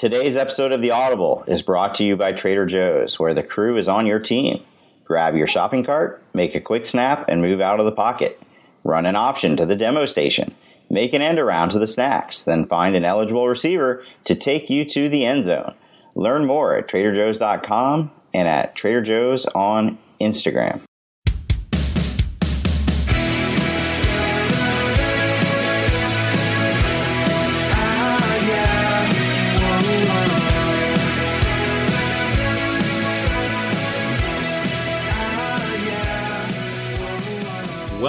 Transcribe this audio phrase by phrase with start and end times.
[0.00, 3.76] Today's episode of The Audible is brought to you by Trader Joe's, where the crew
[3.76, 4.62] is on your team.
[5.04, 8.40] Grab your shopping cart, make a quick snap, and move out of the pocket.
[8.82, 10.54] Run an option to the demo station.
[10.88, 14.86] Make an end around to the snacks, then find an eligible receiver to take you
[14.86, 15.74] to the end zone.
[16.14, 20.80] Learn more at TraderJoe's.com and at Trader Joe's on Instagram.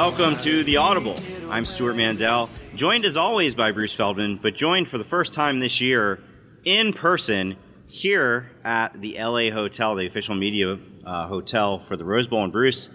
[0.03, 1.15] Welcome to The Audible.
[1.51, 5.59] I'm Stewart Mandel, joined as always by Bruce Feldman, but joined for the first time
[5.59, 6.19] this year
[6.63, 12.25] in person here at the LA Hotel, the official media uh, hotel for the Rose
[12.25, 12.43] Bowl.
[12.43, 12.89] And Bruce,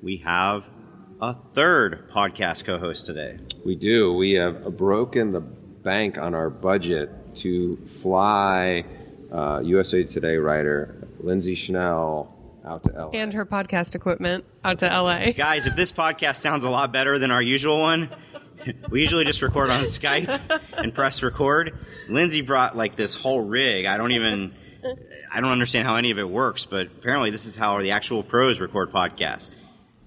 [0.00, 0.62] we have
[1.20, 3.36] a third podcast co host today.
[3.64, 4.12] We do.
[4.12, 8.84] We have broken the bank on our budget to fly
[9.32, 12.33] uh, USA Today writer Lindsay Schnell
[12.66, 13.10] out to LA.
[13.10, 15.32] and her podcast equipment out to LA.
[15.32, 18.08] Guys, if this podcast sounds a lot better than our usual one,
[18.90, 20.40] we usually just record on Skype
[20.72, 21.78] and press record.
[22.08, 23.86] Lindsay brought like this whole rig.
[23.86, 24.54] I don't even
[25.32, 28.22] I don't understand how any of it works, but apparently this is how the actual
[28.22, 29.50] pros record podcasts.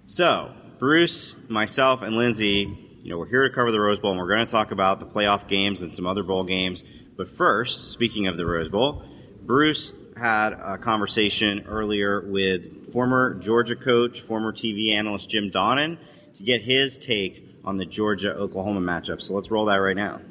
[0.06, 2.68] So, Bruce, myself, and Lindsay,
[3.02, 5.00] you know, we're here to cover the Rose Bowl and we're going to talk about
[5.00, 6.84] the playoff games and some other bowl games.
[7.18, 9.04] But first, speaking of the Rose Bowl,
[9.42, 15.98] Bruce had a conversation earlier with former Georgia coach, former TV analyst Jim Donnan
[16.36, 19.22] to get his take on the Georgia Oklahoma matchup.
[19.22, 20.22] So let's roll that right now.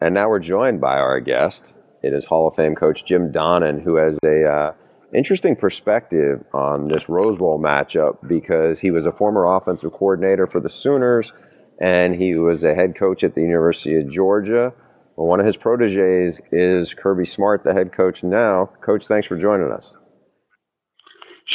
[0.00, 1.74] And now we're joined by our guest.
[2.02, 4.72] It is Hall of Fame coach Jim Donnan, who has a uh,
[5.12, 10.60] interesting perspective on this Rose Bowl matchup because he was a former offensive coordinator for
[10.60, 11.32] the Sooners,
[11.80, 14.72] and he was a head coach at the University of Georgia.
[15.16, 18.70] Well, one of his proteges is Kirby Smart, the head coach now.
[18.82, 19.94] Coach, thanks for joining us.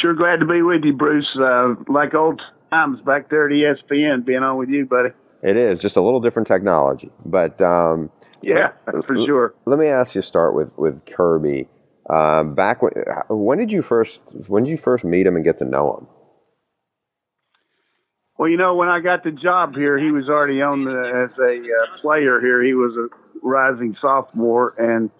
[0.00, 1.28] Sure, glad to be with you, Bruce.
[1.38, 2.40] Uh, like old
[2.70, 5.10] times back there at ESPN, being on with you, buddy.
[5.42, 8.10] It is just a little different technology, but um,
[8.42, 9.54] Yeah, for sure.
[9.66, 10.22] Let me ask you.
[10.22, 11.68] Start with with Kirby.
[12.08, 12.92] Um, back when
[13.28, 16.06] when did you first when did you first meet him and get to know him?
[18.38, 21.38] Well, you know, when I got the job here, he was already on the, as
[21.38, 22.62] a uh, player here.
[22.64, 25.10] He was a rising sophomore, and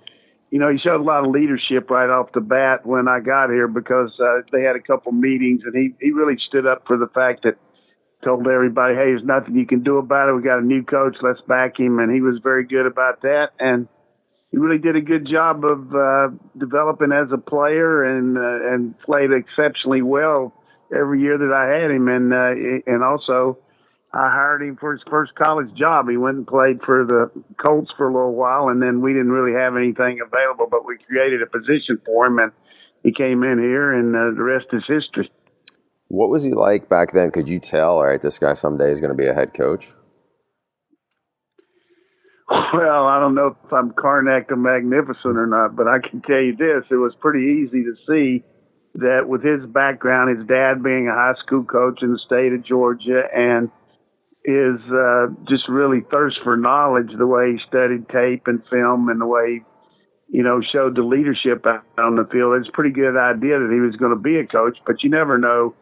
[0.50, 3.49] you know, he showed a lot of leadership right off the bat when I got
[3.49, 6.99] here because uh, they had a couple meetings, and he he really stood up for
[6.99, 7.56] the fact that
[8.23, 10.34] told everybody, "Hey, there's nothing you can do about it.
[10.34, 11.17] We got a new coach.
[11.23, 13.89] Let's back him." And he was very good about that, and
[14.50, 18.99] he really did a good job of uh, developing as a player and uh, and
[19.00, 20.53] played exceptionally well
[20.94, 23.56] every year that I had him, and uh, and also
[24.15, 26.06] I hired him for his first college job.
[26.09, 27.31] He went and played for the
[27.61, 30.99] Colts for a little while, and then we didn't really have anything available, but we
[31.09, 32.53] created a position for him, and
[33.03, 35.31] he came in here, and uh, the rest is history.
[36.09, 37.31] What was he like back then?
[37.31, 37.93] Could you tell?
[37.93, 39.89] All right, this guy someday is going to be a head coach.
[42.75, 46.41] Well, I don't know if I'm Carnac the Magnificent or not, but I can tell
[46.41, 48.44] you this: it was pretty easy to see
[48.94, 52.67] that with his background, his dad being a high school coach in the state of
[52.67, 53.71] Georgia, and
[54.44, 59.20] his uh, just really thirst for knowledge, the way he studied tape and film, and
[59.20, 59.62] the way
[60.28, 62.58] you know showed the leadership out on the field.
[62.58, 65.10] It's a pretty good idea that he was going to be a coach, but you
[65.10, 65.75] never know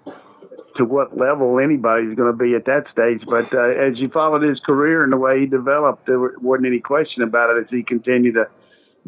[0.76, 3.22] to what level anybody's going to be at that stage.
[3.26, 6.80] But uh, as you followed his career and the way he developed, there wasn't any
[6.80, 8.46] question about it as he continued to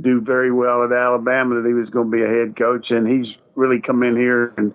[0.00, 2.86] do very well at Alabama that he was going to be a head coach.
[2.90, 4.74] And he's really come in here and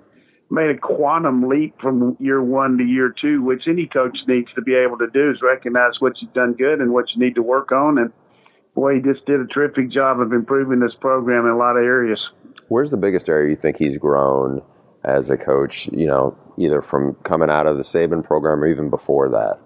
[0.50, 4.62] made a quantum leap from year one to year two, which any coach needs to
[4.62, 7.44] be able to do is recognize what you've done good and what you need to
[7.44, 7.98] work on.
[7.98, 8.12] And
[8.74, 11.84] boy, he just did a terrific job of improving this program in a lot of
[11.84, 12.20] areas.
[12.70, 14.62] Where's the biggest area you think he's grown
[15.04, 15.88] as a coach?
[15.92, 19.60] You know, either from coming out of the Saban program or even before that.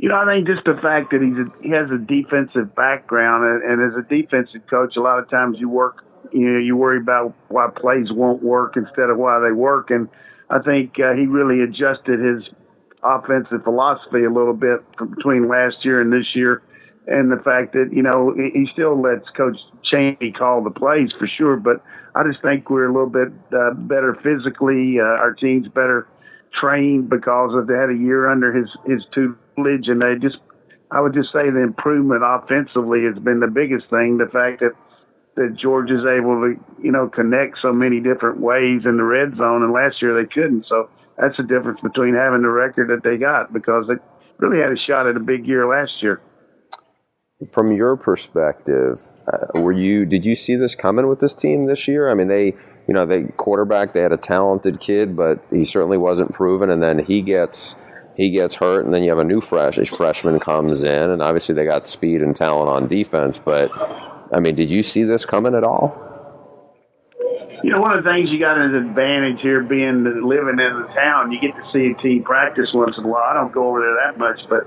[0.00, 3.42] You know, I think just the fact that he's a, he has a defensive background,
[3.44, 6.76] and, and as a defensive coach, a lot of times you work, you know, you
[6.76, 9.90] worry about why plays won't work instead of why they work.
[9.90, 10.08] And
[10.50, 12.42] I think uh, he really adjusted his
[13.02, 16.62] offensive philosophy a little bit between last year and this year,
[17.06, 21.28] and the fact that you know he still lets Coach Chaney call the plays for
[21.38, 21.56] sure.
[21.56, 21.82] But
[22.14, 24.98] I just think we're a little bit uh, better physically.
[25.00, 26.08] Uh, our team's better
[26.58, 30.38] trained because of they had a year under his his tutelage, and they just
[30.90, 34.18] I would just say the improvement offensively has been the biggest thing.
[34.18, 34.72] The fact that
[35.38, 39.36] that George is able to you know connect so many different ways in the red
[39.38, 40.66] zone, and last year they couldn't.
[40.68, 43.94] So that's the difference between having the record that they got because they
[44.38, 46.20] really had a shot at a big year last year.
[47.52, 48.98] From your perspective,
[49.32, 52.10] uh, were you did you see this coming with this team this year?
[52.10, 52.54] I mean, they
[52.88, 56.82] you know they quarterback they had a talented kid, but he certainly wasn't proven, and
[56.82, 57.76] then he gets
[58.16, 61.54] he gets hurt, and then you have a new fresh freshman comes in, and obviously
[61.54, 63.38] they got speed and talent on defense.
[63.38, 63.70] But
[64.32, 66.08] I mean, did you see this coming at all?
[67.64, 70.72] You know, one of the things you got as an advantage here, being living in
[70.78, 73.24] the town, you get to see a team practice once in a while.
[73.26, 74.62] I don't go over there that much, but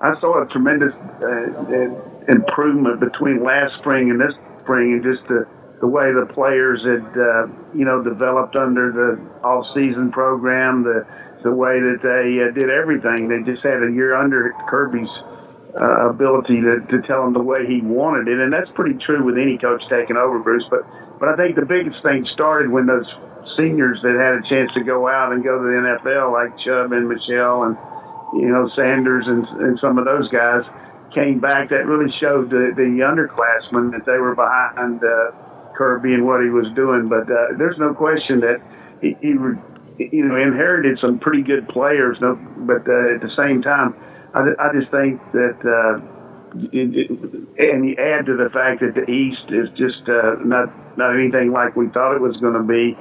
[0.00, 4.32] I saw a tremendous uh, improvement between last spring and this
[4.62, 5.46] spring, and just the
[5.80, 11.02] the way the players had uh, you know developed under the off season program, the
[11.42, 13.26] the way that they uh, did everything.
[13.26, 15.10] They just had a year under Kirby's
[15.76, 19.24] uh, ability to, to tell him the way he wanted it, and that's pretty true
[19.24, 20.64] with any coach taking over, Bruce.
[20.70, 20.88] But
[21.20, 23.06] but I think the biggest thing started when those
[23.56, 26.92] seniors that had a chance to go out and go to the NFL, like Chubb
[26.92, 27.76] and Michel and
[28.40, 30.64] you know Sanders and and some of those guys
[31.14, 35.32] came back, that really showed the, the underclassmen that they were behind uh,
[35.76, 37.08] Kirby and what he was doing.
[37.08, 38.60] But uh, there's no question that
[39.00, 39.32] he, he,
[40.12, 42.18] you know, inherited some pretty good players.
[42.20, 42.36] No,
[42.68, 43.94] but uh, at the same time,
[44.34, 45.58] I, I just think that.
[45.62, 46.16] Uh,
[46.72, 47.10] it, it,
[47.68, 51.52] and you add to the fact that the East is just uh, not not anything
[51.52, 52.96] like we thought it was going to be,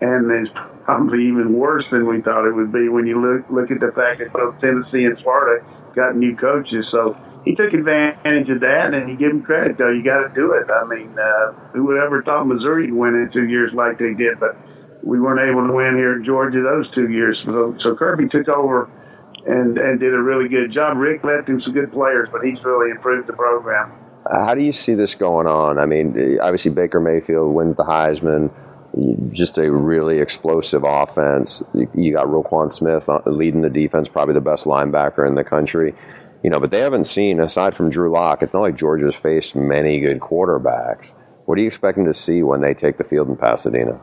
[0.00, 0.52] and it's
[0.84, 3.92] probably even worse than we thought it would be when you look look at the
[3.92, 6.86] fact that both Tennessee and Florida got new coaches.
[6.90, 9.78] So he took advantage of that, and he gave him credit.
[9.78, 10.70] Though you got to do it.
[10.70, 14.14] I mean, uh, who would ever thought Missouri would win in two years like they
[14.14, 14.38] did?
[14.38, 14.56] But
[15.02, 17.40] we weren't able to win here in Georgia those two years.
[17.46, 18.90] So, so Kirby took over
[19.46, 20.96] and and did a really good job.
[20.96, 23.92] Rick left him some good players, but he's really improved the program.
[24.26, 25.78] Uh, how do you see this going on?
[25.78, 28.52] I mean, obviously Baker Mayfield wins the Heisman.
[29.32, 31.62] Just a really explosive offense.
[31.94, 35.94] You got Roquan Smith uh, leading the defense, probably the best linebacker in the country
[36.42, 39.54] you know, but they haven't seen, aside from Drew Lock, it's not like Georgia's faced
[39.54, 41.12] many good quarterbacks.
[41.44, 44.00] What are you expecting to see when they take the field in Pasadena?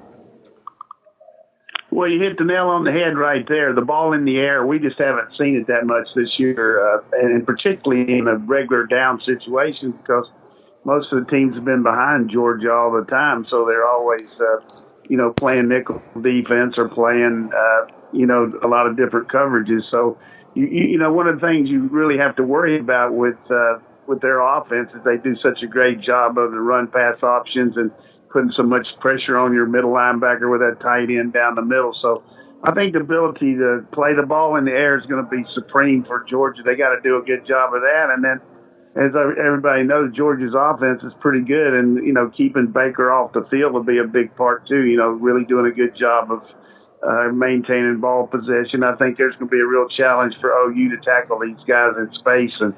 [1.98, 3.74] Well, you hit the nail on the head right there.
[3.74, 7.02] The ball in the air, we just haven't seen it that much this year, uh,
[7.14, 10.30] and particularly in a regular down situation because
[10.86, 14.86] most of the teams have been behind Georgia all the time, so they're always, uh,
[15.10, 19.82] you know, playing nickel defense or playing, uh, you know, a lot of different coverages.
[19.90, 20.20] So
[20.54, 23.80] you, you know, one of the things you really have to worry about with uh,
[24.06, 27.76] with their offense is they do such a great job of the run pass options
[27.76, 27.90] and
[28.38, 31.98] putting so much pressure on your middle linebacker with that tight end down the middle.
[32.00, 32.22] So
[32.62, 35.42] I think the ability to play the ball in the air is going to be
[35.56, 36.62] supreme for Georgia.
[36.62, 38.14] They got to do a good job of that.
[38.14, 38.38] And then,
[38.94, 43.46] as everybody knows, Georgia's offense is pretty good, and you know, keeping Baker off the
[43.50, 44.86] field will be a big part too.
[44.86, 46.42] You know, really doing a good job of
[47.02, 48.82] uh, maintaining ball possession.
[48.84, 51.94] I think there's going to be a real challenge for OU to tackle these guys
[51.98, 52.74] in space, and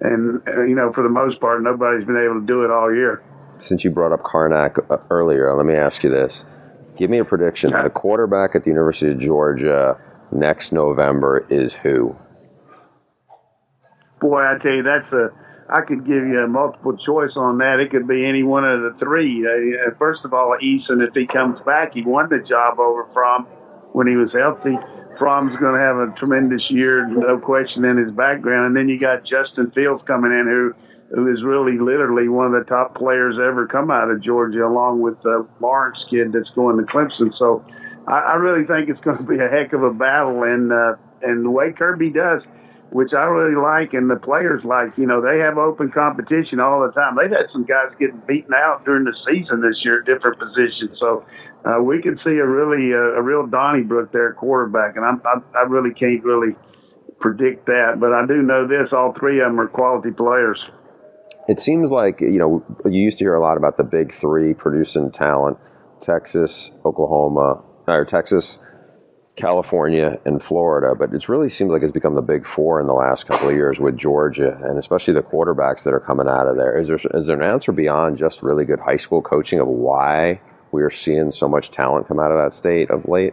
[0.00, 2.92] and uh, you know for the most part nobody's been able to do it all
[2.94, 3.22] year.
[3.60, 6.44] Since you brought up Carnac uh, earlier, let me ask you this:
[6.96, 7.70] Give me a prediction.
[7.70, 7.84] Yeah.
[7.84, 9.98] The quarterback at the University of Georgia
[10.32, 12.16] next November is who?
[14.20, 15.30] Boy, I tell you, that's a
[15.68, 17.80] I could give you a multiple choice on that.
[17.80, 19.46] It could be any one of the three.
[19.46, 23.46] Uh, first of all, Eason, if he comes back, he won the job over from
[23.92, 24.76] when he was healthy.
[25.18, 28.66] Fromm's going to have a tremendous year, no question, in his background.
[28.66, 30.74] And then you got Justin Fields coming in, who
[31.14, 35.00] who is really literally one of the top players ever come out of Georgia, along
[35.00, 37.30] with the Lawrence kid that's going to Clemson.
[37.38, 37.64] So
[38.08, 40.42] I, I really think it's going to be a heck of a battle.
[40.42, 42.42] And uh, and the way Kirby does,
[42.90, 44.96] which I really like, and the players like.
[44.96, 47.16] You know, they have open competition all the time.
[47.16, 50.98] They've had some guys getting beaten out during the season this year at different positions.
[50.98, 51.24] So
[51.64, 55.58] uh, we could see a really uh, a real Donnybrook there quarterback, and I'm, I,
[55.58, 56.54] I really can't really
[57.20, 60.62] predict that, but I do know this: all three of them are quality players.
[61.48, 64.52] It seems like you know you used to hear a lot about the big three
[64.52, 65.56] producing talent:
[66.00, 68.58] Texas, Oklahoma, or Texas,
[69.36, 72.92] California and Florida, but it really seems like it's become the big four in the
[72.92, 76.56] last couple of years with Georgia, and especially the quarterbacks that are coming out of
[76.56, 76.78] there.
[76.78, 80.42] Is there is there an answer beyond just really good high school coaching of why
[80.74, 83.32] we are seeing so much talent come out of that state of late?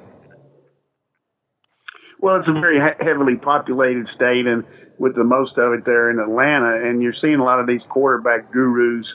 [2.21, 4.63] Well, it's a very heavily populated state, and
[4.99, 6.87] with the most of it there in Atlanta.
[6.87, 9.07] And you're seeing a lot of these quarterback gurus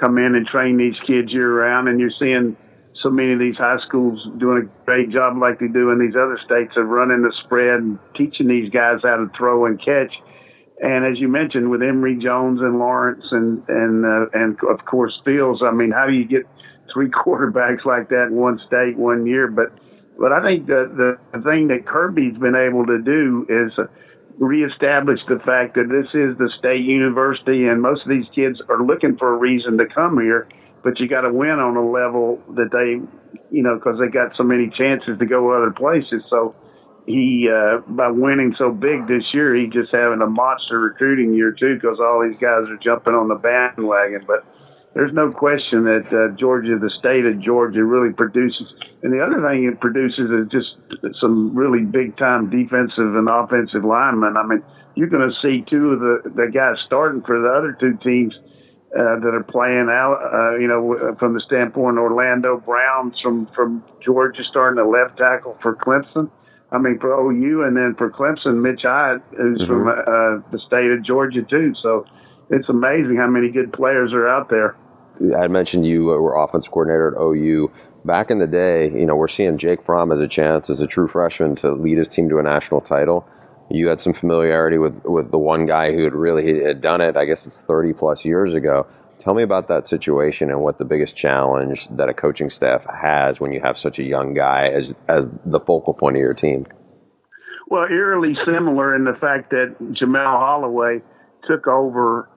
[0.00, 2.56] come in and train these kids year round, and you're seeing
[3.02, 6.16] so many of these high schools doing a great job, like they do in these
[6.16, 10.12] other states, of running the spread and teaching these guys how to throw and catch.
[10.80, 15.12] And as you mentioned, with Emory Jones and Lawrence and and uh, and of course
[15.24, 16.48] Fields, I mean, how do you get
[16.94, 19.48] three quarterbacks like that in one state one year?
[19.48, 19.72] But
[20.18, 23.72] but I think the the thing that Kirby's been able to do is
[24.38, 28.82] reestablish the fact that this is the state university, and most of these kids are
[28.82, 30.48] looking for a reason to come here.
[30.82, 33.00] But you got to win on a level that they,
[33.50, 36.22] you know, because they got so many chances to go other places.
[36.28, 36.54] So
[37.06, 41.52] he, uh, by winning so big this year, he just having a monster recruiting year
[41.52, 44.24] too, because all these guys are jumping on the bandwagon.
[44.26, 44.44] But
[44.94, 48.72] there's no question that uh, Georgia, the state of Georgia, really produces.
[49.02, 53.84] And the other thing it produces is just some really big time defensive and offensive
[53.84, 54.36] linemen.
[54.36, 54.62] I mean,
[54.94, 58.34] you're going to see two of the, the guys starting for the other two teams
[58.94, 63.82] uh, that are playing out, uh, you know, from the standpoint Orlando Brown's from, from
[64.00, 66.30] Georgia starting the left tackle for Clemson.
[66.70, 69.66] I mean, for OU and then for Clemson, Mitch Hyatt, who's mm-hmm.
[69.66, 71.74] from uh, the state of Georgia too.
[71.82, 72.06] So
[72.50, 74.76] it's amazing how many good players are out there.
[75.36, 77.70] I mentioned you were offense coordinator at OU.
[78.04, 80.86] Back in the day, you know, we're seeing Jake Fromm as a chance as a
[80.86, 83.26] true freshman to lead his team to a national title.
[83.70, 87.16] You had some familiarity with, with the one guy who had really had done it,
[87.16, 88.86] I guess it's 30 plus years ago.
[89.18, 93.40] Tell me about that situation and what the biggest challenge that a coaching staff has
[93.40, 96.66] when you have such a young guy as, as the focal point of your team.
[97.70, 101.00] Well, eerily similar in the fact that Jamelle Holieway
[101.48, 102.28] took over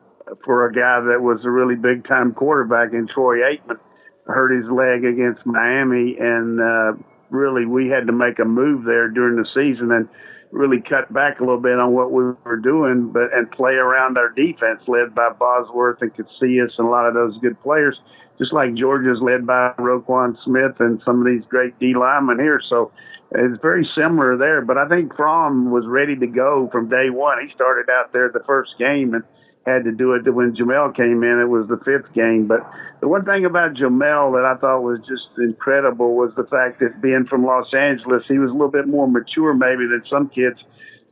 [0.43, 3.79] for a guy that was a really big time quarterback in Troy Aikman.
[4.25, 6.93] Hurt his leg against Miami and uh
[7.29, 10.07] really we had to make a move there during the season and
[10.51, 14.17] really cut back a little bit on what we were doing but and play around
[14.17, 17.99] our defense led by Bosworth and Casillas and a lot of those good players
[18.39, 22.61] just like Georgia's led by Roquan Smith and some of these great D linemen here.
[22.69, 22.91] So
[23.31, 27.45] it's very similar there but I think Fromm was ready to go from day one.
[27.45, 29.23] He started out there the first game and
[29.67, 31.39] had to do it when Jamelle came in.
[31.39, 32.47] It was the fifth game.
[32.47, 32.63] But
[33.01, 37.01] the one thing about Jamelle that I thought was just incredible was the fact that
[37.01, 40.57] being from Los Angeles, he was a little bit more mature maybe than some kids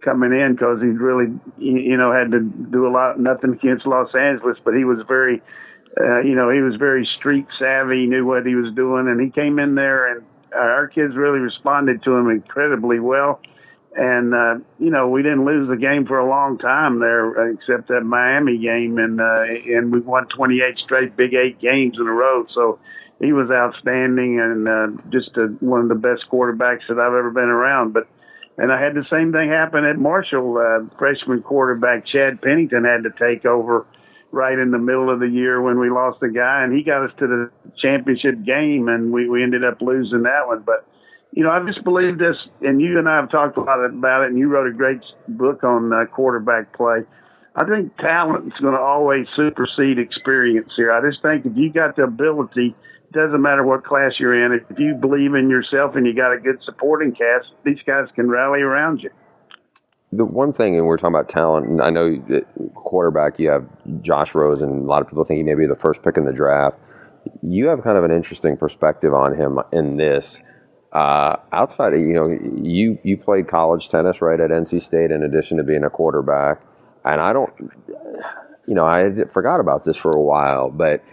[0.02, 4.16] coming in because he really, you know, had to do a lot, nothing against Los
[4.16, 5.42] Angeles, but he was very,
[6.00, 9.30] uh, you know, he was very street savvy, knew what he was doing, and he
[9.30, 10.24] came in there and
[10.56, 13.42] our kids really responded to him incredibly well
[13.96, 17.88] and uh, you know we didn't lose the game for a long time there, except
[17.88, 22.12] that Miami game, and uh, and we won 28 straight Big Eight games in a
[22.12, 22.46] row.
[22.54, 22.80] So
[23.20, 27.32] he was outstanding and uh, just a, one of the best quarterbacks that I've ever
[27.32, 27.94] been around.
[27.94, 28.08] But
[28.58, 30.58] and I had the same thing happen at Marshall.
[30.58, 33.86] Uh, freshman quarterback Chad Pennington had to take over
[34.32, 37.04] right in the middle of the year when we lost the guy, and he got
[37.04, 40.86] us to the championship game, and we we ended up losing that one, but
[41.36, 44.24] you know, I just believe this, and you and I have talked a lot about
[44.24, 47.00] it, and you wrote a great book on uh, quarterback play.
[47.58, 50.94] I think talent is going to always supersede experience here.
[50.94, 52.74] I just think if you got the ability,
[53.04, 56.32] it doesn't matter what class you're in, if you believe in yourself and you got
[56.32, 59.10] a good supporting cast, these guys can rally around you.
[60.14, 63.68] The one thing, and we're talking about talent, and I know that quarterback, you have
[64.02, 66.24] Josh Rosen, and a lot of people think he may be the first pick in
[66.24, 66.80] the draft.
[67.42, 70.38] You have kind of an interesting perspective on him in this
[70.96, 75.24] uh, outside of you know, you you played college tennis right at NC State in
[75.24, 76.62] addition to being a quarterback,
[77.04, 77.52] and I don't,
[78.66, 81.04] you know, I forgot about this for a while, but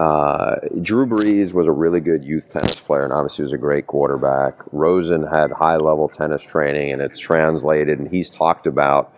[0.00, 3.86] uh, Drew Brees was a really good youth tennis player, and obviously was a great
[3.86, 4.54] quarterback.
[4.72, 9.12] Rosen had high level tennis training, and it's translated, and he's talked about,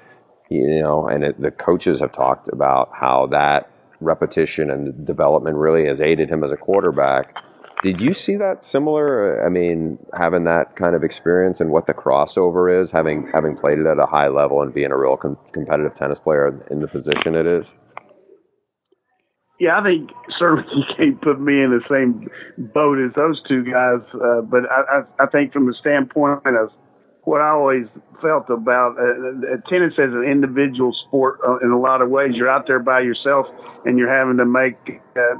[0.48, 5.86] you know, and it, the coaches have talked about how that repetition and development really
[5.86, 7.36] has aided him as a quarterback
[7.82, 9.44] did you see that similar?
[9.44, 13.78] I mean, having that kind of experience and what the crossover is, having having played
[13.78, 16.88] it at a high level and being a real com- competitive tennis player in the
[16.88, 17.66] position it is.
[19.58, 22.28] Yeah, I think certainly you can't put me in the same
[22.72, 24.00] boat as those two guys.
[24.14, 26.70] Uh, but I, I, I think from the standpoint of
[27.24, 27.86] what I always
[28.22, 32.32] felt about uh, uh tennis as an individual sport, uh, in a lot of ways,
[32.34, 33.46] you're out there by yourself
[33.84, 34.76] and you're having to make
[35.16, 35.36] uh,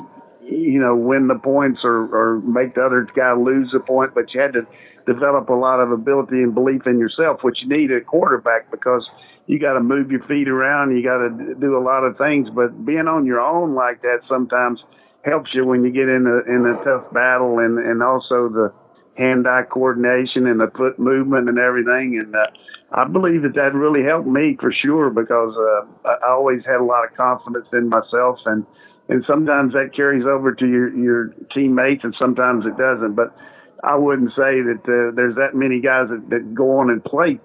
[0.51, 4.33] you know, win the points or, or make the other guy lose a point, but
[4.35, 4.67] you had to
[5.07, 9.09] develop a lot of ability and belief in yourself, which you need at quarterback because
[9.47, 12.49] you got to move your feet around, you got to do a lot of things.
[12.55, 14.81] But being on your own like that sometimes
[15.25, 18.73] helps you when you get in a in a tough battle, and and also the
[19.17, 22.19] hand-eye coordination and the foot movement and everything.
[22.23, 22.47] And uh,
[22.93, 26.85] I believe that that really helped me for sure because uh, I always had a
[26.85, 28.65] lot of confidence in myself and
[29.11, 33.15] and sometimes that carries over to your your teammates and sometimes it doesn't.
[33.15, 33.37] But
[33.83, 37.41] I wouldn't say that uh, there's that many guys that, that go on and play,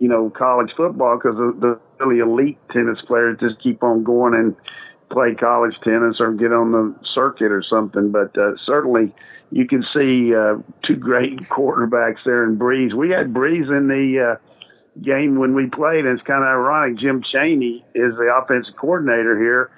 [0.00, 4.34] you know, college football because the, the really elite tennis players just keep on going
[4.34, 4.56] and
[5.10, 8.10] play college tennis or get on the circuit or something.
[8.10, 9.14] But uh, certainly,
[9.52, 12.92] you can see uh, two great quarterbacks there in Brees.
[12.92, 16.98] We had Brees in the uh, game when we played, and it's kind of ironic.
[16.98, 19.70] Jim Chaney is the offensive coordinator here,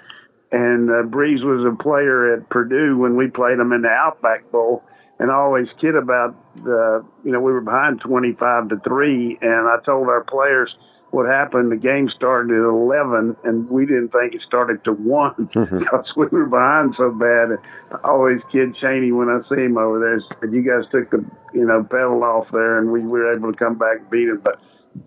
[0.53, 4.51] and uh, Brees was a player at Purdue when we played him in the Outback
[4.51, 4.83] Bowl.
[5.19, 9.69] And I always kid about the, you know, we were behind 25 to 3, and
[9.69, 10.75] I told our players–
[11.11, 15.35] what happened, the game started at 11, and we didn't think it started to 1
[15.55, 17.57] because we were behind so bad.
[17.93, 20.21] I always kid Chaney when I see him over there.
[20.41, 21.25] Said, you guys took the,
[21.55, 24.29] you know, pedal off there, and we, we were able to come back and beat
[24.29, 24.41] him.
[24.43, 24.61] But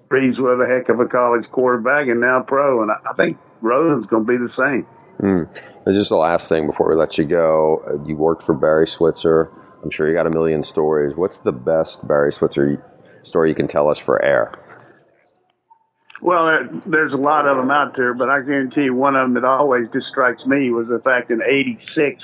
[0.10, 3.38] Brees was a heck of a college quarterback and now pro, and I, I think
[3.62, 4.88] Rosen's going to be the same.
[5.21, 5.53] Mm.
[5.85, 7.83] Just the last thing before we let you go.
[7.88, 9.51] Uh, you worked for Barry Switzer.
[9.83, 11.15] I'm sure you got a million stories.
[11.15, 12.83] What's the best Barry Switzer
[13.23, 14.53] story you can tell us for air?
[16.21, 19.35] Well, there's a lot of them out there, but I guarantee you one of them
[19.35, 22.23] that always just strikes me was the fact in '86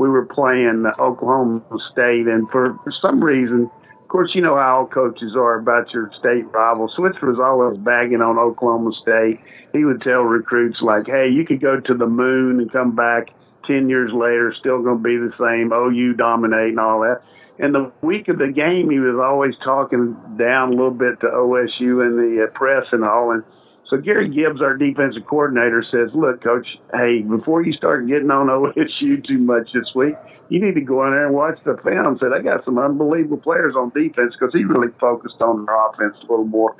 [0.00, 3.70] we were playing Oklahoma State, and for, some reason,
[4.10, 6.92] course, you know how all coaches are about your state rival.
[6.94, 9.40] Switzer was always bagging on Oklahoma State.
[9.72, 13.30] He would tell recruits like, "Hey, you could go to the moon and come back
[13.66, 15.72] ten years later, still going to be the same.
[15.72, 17.22] OU dominate and all that."
[17.60, 21.26] And the week of the game, he was always talking down a little bit to
[21.26, 23.32] OSU and the uh, press and all.
[23.32, 23.44] And
[23.90, 28.46] so Gary Gibbs, our defensive coordinator, says, "Look, coach, hey, before you start getting on
[28.48, 30.14] OSU too much this week,
[30.48, 33.38] you need to go in there and watch the film." Said I got some unbelievable
[33.38, 36.76] players on defense because he really focused on their offense a little more.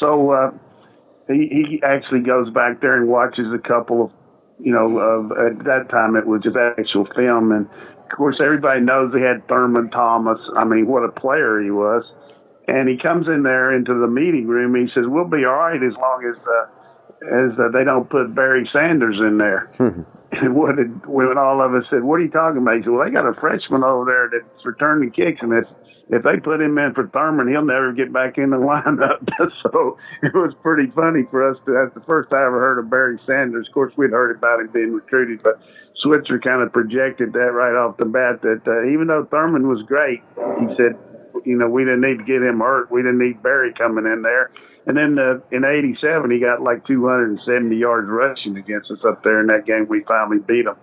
[0.00, 0.50] So uh,
[1.28, 4.10] he, he actually goes back there and watches a couple of,
[4.58, 7.68] you know, of at that time it was just actual film and
[8.12, 10.38] of course, everybody knows he had Thurman Thomas.
[10.54, 12.04] I mean, what a player he was.
[12.68, 14.74] And he comes in there into the meeting room.
[14.74, 16.66] He says, "We'll be all right as long as uh,
[17.26, 19.68] as uh, they don't put Barry Sanders in there."
[20.32, 22.92] and what did when all of us said, "What are you talking about?" He said,
[22.92, 25.66] "Well, they got a freshman over there that's returning kicks, and if
[26.08, 29.26] if they put him in for Thurman, he'll never get back in the lineup."
[29.62, 31.58] so it was pretty funny for us.
[31.66, 33.66] To, that's the first I ever heard of Barry Sanders.
[33.66, 35.58] Of course, we'd heard about him being recruited, but
[36.02, 39.82] Switzer kind of projected that right off the bat that uh, even though Thurman was
[39.86, 40.22] great,
[40.60, 40.98] he said,
[41.44, 42.90] you know, we didn't need to get him hurt.
[42.90, 44.50] We didn't need Barry coming in there.
[44.86, 49.40] And then uh, in '87, he got like 270 yards rushing against us up there
[49.40, 49.86] in that game.
[49.88, 50.76] We finally beat him.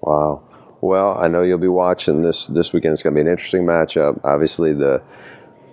[0.00, 0.44] Wow.
[0.80, 2.94] Well, I know you'll be watching this this weekend.
[2.94, 4.20] It's going to be an interesting matchup.
[4.24, 5.02] Obviously, the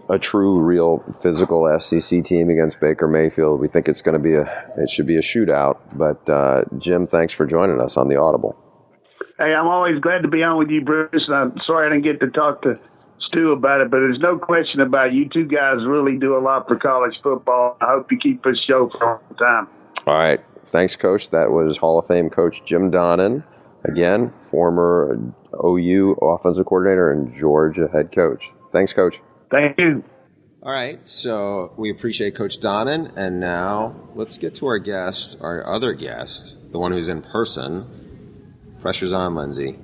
[0.09, 3.59] a true, real physical SEC team against Baker Mayfield.
[3.59, 5.77] We think it's going to be a it should be a shootout.
[5.93, 8.55] But uh, Jim, thanks for joining us on the Audible.
[9.37, 11.29] Hey, I'm always glad to be on with you, Bruce.
[11.31, 12.79] I'm sorry I didn't get to talk to
[13.27, 15.13] Stu about it, but there's no question about it.
[15.13, 17.77] you two guys really do a lot for college football.
[17.81, 19.67] I hope you keep this show for a long time.
[20.07, 20.39] All right.
[20.65, 21.29] Thanks, Coach.
[21.29, 23.43] That was Hall of Fame coach Jim Donnan.
[23.83, 25.19] Again, former
[25.63, 28.49] OU offensive coordinator and Georgia head coach.
[28.71, 29.19] Thanks, Coach.
[29.51, 30.03] Thank you.
[30.63, 35.63] All right, so we appreciate Coach Donnan, and now let's get to our guest, our
[35.67, 37.85] other guest, the one who's in person.
[38.81, 39.77] Pressure's on, Lindsay.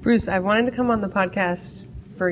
[0.00, 1.84] Bruce, I wanted to come on the podcast
[2.16, 2.30] for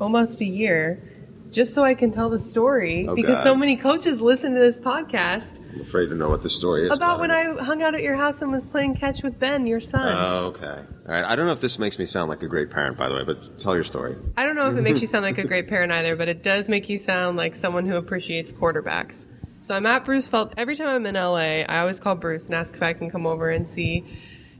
[0.00, 1.02] almost a year
[1.50, 3.42] just so I can tell the story Oh, because God.
[3.44, 6.96] so many coaches listen to this podcast I'm afraid to know what the story is.
[6.96, 9.80] about when I hung out at your house and was playing catch with Ben, your
[9.80, 10.14] son.
[10.16, 10.66] Oh, okay.
[10.66, 11.24] All right.
[11.24, 13.24] I don't know if this makes me sound like a great parent, by the way,
[13.24, 14.16] but tell your story.
[14.36, 16.42] I don't know if it makes you sound like a great parent either, but it
[16.42, 19.26] does make you sound like someone who appreciates quarterbacks.
[19.60, 20.54] So I'm at Bruce Felt.
[20.56, 23.26] Every time I'm in LA, I always call Bruce and ask if I can come
[23.26, 24.04] over and see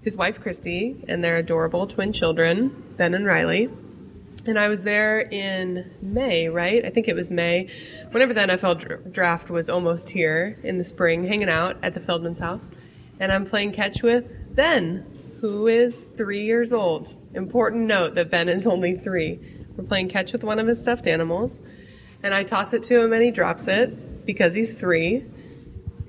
[0.03, 3.71] his wife Christy and their adorable twin children, Ben and Riley.
[4.44, 6.85] And I was there in May, right?
[6.85, 7.68] I think it was May,
[8.11, 12.40] whenever the NFL draft was almost here in the spring, hanging out at the Feldman's
[12.40, 12.72] house.
[13.20, 14.26] And I'm playing catch with
[14.57, 15.07] Ben,
[15.40, 17.16] who is three years old.
[17.35, 19.38] Important note that Ben is only three.
[19.76, 21.62] We're playing catch with one of his stuffed animals.
[22.24, 25.24] And I toss it to him and he drops it because he's three.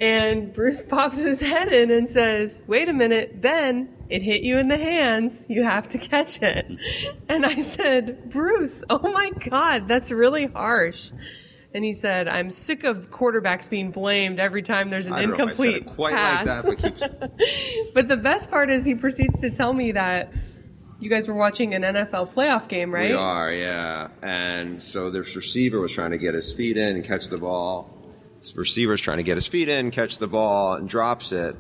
[0.01, 4.58] And Bruce pops his head in and says, Wait a minute, Ben, it hit you
[4.58, 5.45] in the hands.
[5.47, 6.65] You have to catch it.
[7.29, 11.10] And I said, Bruce, oh my God, that's really harsh.
[11.73, 15.38] And he said, I'm sick of quarterbacks being blamed every time there's an I don't
[15.38, 16.63] know if I said incomplete quite pass.
[16.65, 17.32] like that, but
[17.95, 20.32] But the best part is he proceeds to tell me that
[20.99, 23.10] You guys were watching an NFL playoff game, right?
[23.10, 24.10] We are, yeah.
[24.21, 27.89] And so this receiver was trying to get his feet in and catch the ball.
[28.43, 31.56] This receiver's trying to get his feet in, catch the ball, and drops it.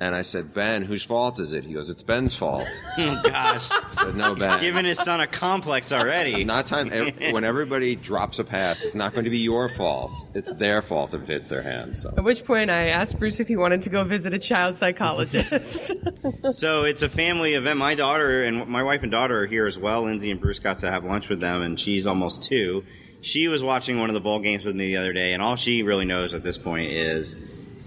[0.00, 1.64] And I said, Ben, whose fault is it?
[1.64, 2.66] He goes, It's Ben's fault.
[2.98, 4.50] Oh gosh, I said, No, Ben.
[4.50, 6.42] He's giving his son a complex already.
[6.44, 6.92] not time.
[6.92, 10.10] ev- When everybody drops a pass, it's not going to be your fault.
[10.34, 12.02] It's their fault if it hits their hands.
[12.02, 12.12] So.
[12.16, 15.92] At which point, I asked Bruce if he wanted to go visit a child psychologist.
[16.50, 17.78] So it's a family event.
[17.78, 20.02] My daughter and my wife and daughter are here as well.
[20.02, 22.84] Lindsay and Bruce got to have lunch with them, and she's almost two.
[23.20, 25.56] She was watching one of the bowl games with me the other day, and all
[25.56, 27.36] she really knows at this point is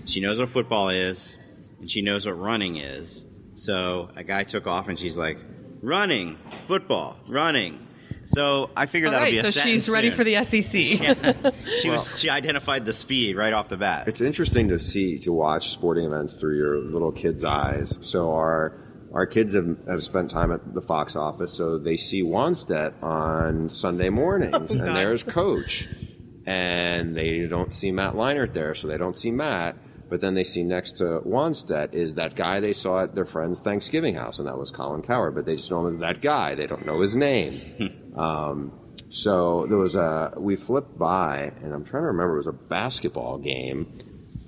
[0.05, 1.37] she knows what football is,
[1.79, 3.25] and she knows what running is.
[3.55, 5.37] So a guy took off, and she's like,
[5.81, 6.37] "Running,
[6.67, 7.87] football, running."
[8.25, 10.17] So I figured All that'll right, be a so she's ready soon.
[10.17, 11.53] for the SEC.
[11.81, 14.07] She was she identified the speed right off the bat.
[14.07, 17.97] It's interesting to see to watch sporting events through your little kids' eyes.
[18.01, 18.73] So our
[19.13, 23.69] our kids have, have spent time at the Fox office, so they see Wannstedt on
[23.69, 25.87] Sunday mornings, and there's Coach,
[26.45, 29.75] and they don't see Matt Leinart there, so they don't see Matt.
[30.09, 33.61] But then they see next to Wannstedt is that guy they saw at their friend's
[33.61, 35.35] Thanksgiving house, and that was Colin Cowherd.
[35.35, 36.55] But they just know him as that guy.
[36.55, 38.11] They don't know his name.
[38.17, 38.71] um,
[39.11, 42.35] so there was a we flipped by, and I'm trying to remember.
[42.35, 43.99] It was a basketball game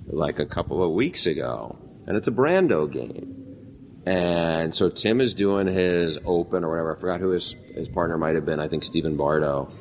[0.07, 3.40] like a couple of weeks ago, and it's a Brando game.
[4.05, 6.95] And so Tim is doing his open or whatever.
[6.95, 8.59] I forgot who his his partner might have been.
[8.59, 9.71] I think Stephen Bardo.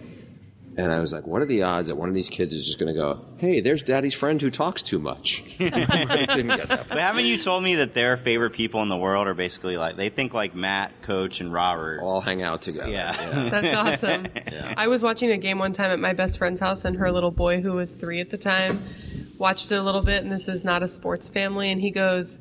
[0.77, 2.79] And I was like, what are the odds that one of these kids is just
[2.79, 5.43] going to go, hey, there's daddy's friend who talks too much?
[5.59, 6.89] Didn't get that.
[6.89, 9.97] But haven't you told me that their favorite people in the world are basically like
[9.97, 12.01] they think like Matt, Coach, and Robert?
[12.01, 12.89] All hang out together.
[12.89, 13.51] Yeah.
[13.51, 14.29] That's awesome.
[14.77, 17.33] I was watching a game one time at my best friend's house, and her little
[17.33, 18.83] boy, who was three at the time,
[19.39, 20.23] watched it a little bit.
[20.23, 22.39] And this is not a sports family, and he goes,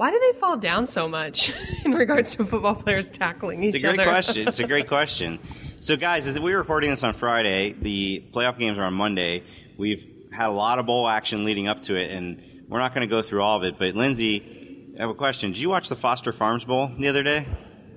[0.00, 1.52] "Why do they fall down so much
[1.84, 3.76] in regards to football players tackling each other?
[3.76, 4.48] It's a great other?" question.
[4.48, 5.38] It's a great question.
[5.80, 9.42] So, guys, as we're recording this on Friday, the playoff games are on Monday.
[9.76, 13.06] We've had a lot of bowl action leading up to it, and we're not going
[13.06, 13.78] to go through all of it.
[13.78, 15.50] But Lindsay, I have a question.
[15.52, 17.46] Did you watch the Foster Farms Bowl the other day?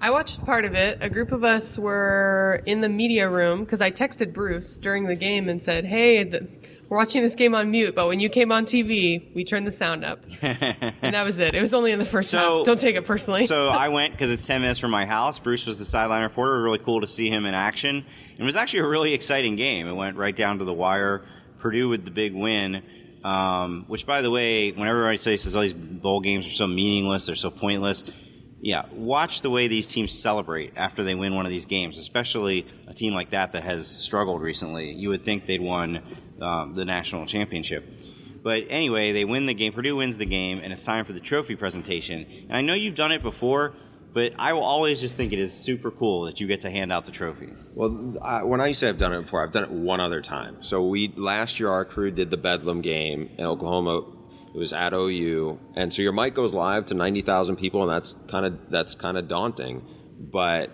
[0.01, 0.97] I watched part of it.
[0.99, 5.15] A group of us were in the media room because I texted Bruce during the
[5.15, 6.49] game and said, "Hey, the,
[6.93, 9.71] we're watching this game on mute, but when you came on TV, we turned the
[9.71, 11.55] sound up." and that was it.
[11.55, 12.65] It was only in the first So- half.
[12.65, 13.47] Don't take it personally.
[13.47, 15.39] so I went because it's 10 minutes from my house.
[15.39, 16.61] Bruce was the sideline reporter.
[16.61, 18.05] Really cool to see him in action.
[18.37, 19.87] It was actually a really exciting game.
[19.87, 21.25] It went right down to the wire.
[21.59, 22.83] Purdue with the big win.
[23.23, 27.25] Um, which, by the way, when everybody says all these bowl games are so meaningless,
[27.25, 28.03] they're so pointless.
[28.61, 32.65] Yeah, watch the way these teams celebrate after they win one of these games, especially
[32.87, 34.91] a team like that that has struggled recently.
[34.93, 36.01] You would think they'd won
[36.43, 37.85] um, the national championship.
[38.43, 39.71] But anyway, they win the game.
[39.71, 42.25] Purdue wins the game, and it's time for the trophy presentation.
[42.49, 43.73] And I know you've done it before,
[44.13, 46.91] but I will always just think it is super cool that you get to hand
[46.91, 47.49] out the trophy.
[47.73, 50.61] Well, I, when I say I've done it before, I've done it one other time.
[50.61, 54.01] So we last year our crew did the Bedlam game in Oklahoma.
[54.53, 57.91] It was at OU, and so your mic goes live to ninety thousand people, and
[57.91, 59.83] that's kind of that's kind of daunting.
[60.19, 60.69] But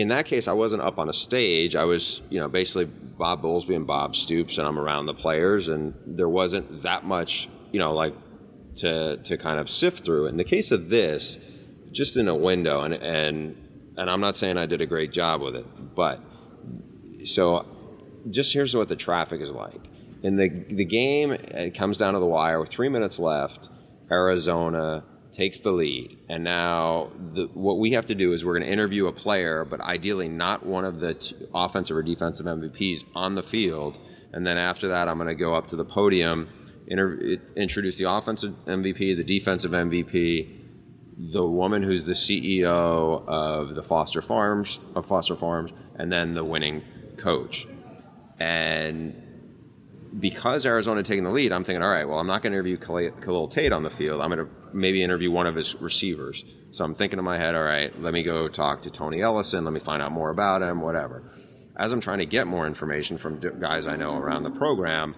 [0.00, 1.76] in that case, I wasn't up on a stage.
[1.76, 5.68] I was, you know, basically Bob Bowlesby and Bob Stoops, and I'm around the players,
[5.68, 8.14] and there wasn't that much, you know, like
[8.76, 10.26] to to kind of sift through.
[10.26, 11.36] In the case of this,
[11.92, 15.42] just in a window, and and and I'm not saying I did a great job
[15.42, 16.20] with it, but
[17.24, 17.66] so
[18.30, 19.82] just here's what the traffic is like.
[20.22, 23.68] In the the game, it comes down to the wire with three minutes left.
[24.10, 25.04] Arizona
[25.40, 28.70] takes the lead, and now the, what we have to do is we're going to
[28.70, 33.34] interview a player, but ideally not one of the t- offensive or defensive MVPs on
[33.34, 33.96] the field.
[34.34, 36.50] And then after that, I'm going to go up to the podium,
[36.86, 43.82] inter- introduce the offensive MVP, the defensive MVP, the woman who's the CEO of the
[43.82, 46.82] Foster Farms of Foster Farms, and then the winning
[47.16, 47.66] coach.
[48.38, 49.14] And
[50.18, 52.76] because Arizona taking the lead, I'm thinking, all right, well, I'm not going to interview
[52.76, 54.20] Khalil Tate on the field.
[54.20, 56.44] I'm going to maybe interview one of his receivers.
[56.70, 59.64] So I'm thinking in my head, all right, let me go talk to Tony Ellison.
[59.64, 61.22] Let me find out more about him, whatever.
[61.76, 65.14] As I'm trying to get more information from guys I know around the program,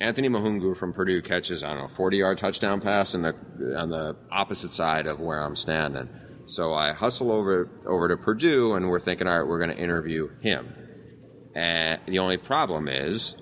[0.00, 3.34] Anthony Mahoungou from Purdue catches, I don't know, 40 yard touchdown pass in the,
[3.76, 6.08] on the opposite side of where I'm standing.
[6.46, 9.82] So I hustle over, over to Purdue, and we're thinking, all right, we're going to
[9.82, 10.74] interview him.
[11.54, 13.36] And the only problem is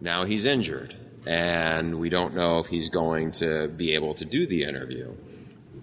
[0.00, 0.94] now he's injured,
[1.26, 5.12] and we don't know if he's going to be able to do the interview.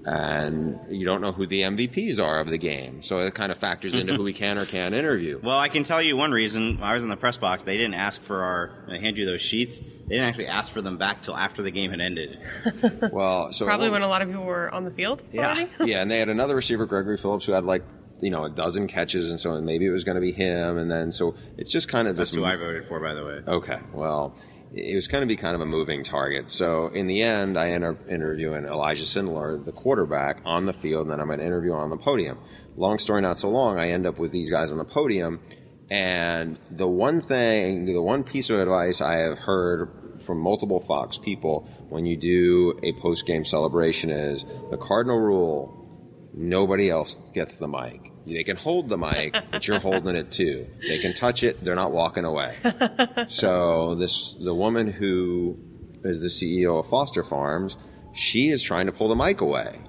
[0.07, 3.01] And you don't know who the MVPs are of the game.
[3.01, 5.39] So it kind of factors into who we can or can't interview.
[5.41, 6.79] Well, I can tell you one reason.
[6.83, 7.63] I was in the press box.
[7.63, 8.85] They didn't ask for our.
[8.87, 9.79] I hand you those sheets.
[9.79, 12.37] they didn't actually ask for them back till after the game had ended.
[13.11, 15.21] Well, so Probably when a lot of people were on the field.
[15.35, 15.69] already.
[15.85, 17.83] yeah, and they had another receiver, Gregory Phillips, who had like
[18.21, 20.91] you know a dozen catches, and so maybe it was going to be him, and
[20.91, 22.37] then so it's just kind of That's this.
[22.37, 23.39] who I voted for, by the way.
[23.47, 24.35] Okay, well,
[24.75, 26.51] it was going to be kind of a moving target.
[26.51, 31.03] So in the end, I end up interviewing Elijah Sindelar, the quarterback, on the field,
[31.03, 32.37] and then I'm going to interview on the podium.
[32.75, 35.39] Long story not so long, I end up with these guys on the podium,
[35.89, 41.17] and the one thing, the one piece of advice I have heard from multiple Fox
[41.17, 45.81] people when you do a post game celebration is the cardinal rule
[46.33, 48.11] nobody else gets the mic.
[48.25, 50.67] They can hold the mic, but you're holding it too.
[50.87, 52.55] They can touch it, they're not walking away.
[53.27, 55.57] so this the woman who
[56.03, 57.77] is the CEO of Foster Farms,
[58.13, 59.79] she is trying to pull the mic away.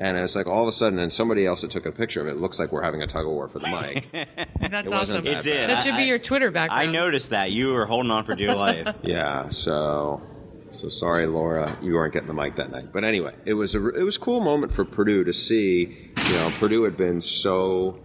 [0.00, 2.28] And it's like all of a sudden, then somebody else that took a picture of
[2.28, 4.06] it looks like we're having a tug of war for the mic.
[4.12, 5.24] That's It awesome.
[5.24, 5.68] that It did.
[5.68, 6.88] That should be your Twitter background.
[6.88, 8.94] I noticed that you were holding on for dear life.
[9.02, 10.22] Yeah, so
[10.70, 12.92] so sorry, Laura, you weren't getting the mic that night.
[12.92, 16.07] But anyway, it was a it was a cool moment for Purdue to see.
[16.28, 17.98] You know, Purdue had been so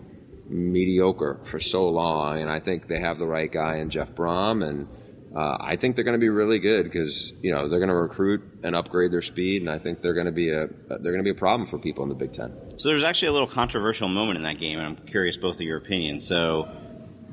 [0.47, 4.65] mediocre for so long, and I think they have the right guy in Jeff Brohm,
[4.65, 4.87] and
[5.35, 7.95] uh, I think they're going to be really good because you know they're going to
[7.95, 11.17] recruit and upgrade their speed, and I think they're going to be a they're going
[11.17, 12.77] to be a problem for people in the Big Ten.
[12.77, 15.61] So there's actually a little controversial moment in that game, and I'm curious both of
[15.61, 16.25] your opinions.
[16.25, 16.71] So,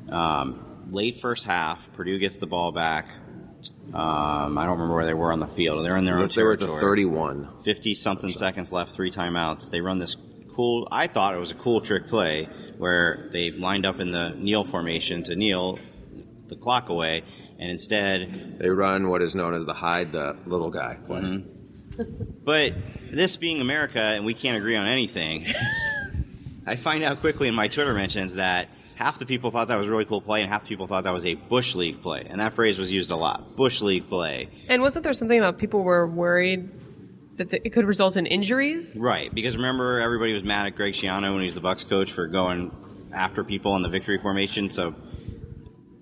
[0.09, 3.07] um, late first half, Purdue gets the ball back.
[3.93, 5.85] Um, I don't remember where they were on the field.
[5.85, 7.63] They're in their own They were at the 31.
[7.63, 9.69] 50 something seconds left, three timeouts.
[9.69, 10.15] They run this
[10.55, 14.29] cool, I thought it was a cool trick play where they lined up in the
[14.29, 15.79] kneel formation to kneel
[16.47, 17.23] the clock away,
[17.59, 21.21] and instead, They run what is known as the hide the little guy play.
[21.21, 22.23] Mm-hmm.
[22.43, 22.73] but
[23.11, 25.45] this being America and we can't agree on anything,
[26.67, 29.87] I find out quickly in my Twitter mentions that half the people thought that was
[29.87, 32.25] a really cool play and half the people thought that was a Bush League play.
[32.29, 33.55] And that phrase was used a lot.
[33.55, 34.49] Bush League play.
[34.67, 36.69] And wasn't there something about people were worried
[37.41, 38.95] that the, it could result in injuries?
[38.99, 42.11] Right, because remember everybody was mad at Greg Schiano when he was the Bucks coach
[42.11, 42.71] for going
[43.13, 44.69] after people in the victory formation.
[44.69, 44.93] So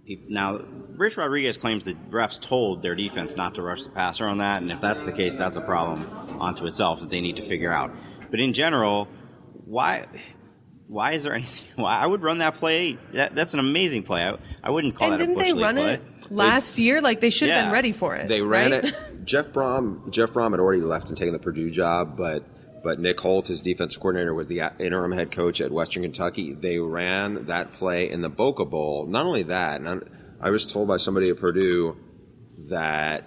[0.04, 0.60] he, now
[0.98, 4.62] Rich Rodriguez claims the refs told their defense not to rush the passer on that,
[4.62, 6.06] and if that's the case, that's a problem
[6.40, 7.92] onto itself that they need to figure out.
[8.30, 9.08] But in general,
[9.66, 10.08] why?
[10.88, 11.64] Why is there anything?
[11.76, 12.98] Why I would run that play?
[13.14, 14.24] That, that's an amazing play.
[14.24, 15.94] I, I wouldn't call and that a didn't they league run play.
[15.94, 17.00] it last year?
[17.00, 17.64] Like they should have Yeah.
[17.66, 18.28] been ready for it.
[18.28, 18.86] They ran right?
[18.86, 18.96] it.
[19.30, 20.10] Jeff Brohm.
[20.10, 22.44] Jeff Brohm had already left and taken the Purdue job, but
[22.84, 26.54] but Nick Holt, his defensive coordinator, was the interim head coach at Western Kentucky.
[26.54, 29.06] They ran that play in the Boca Bowl.
[29.06, 29.82] Not only that,
[30.42, 31.96] I was told by somebody at Purdue
[32.70, 33.26] that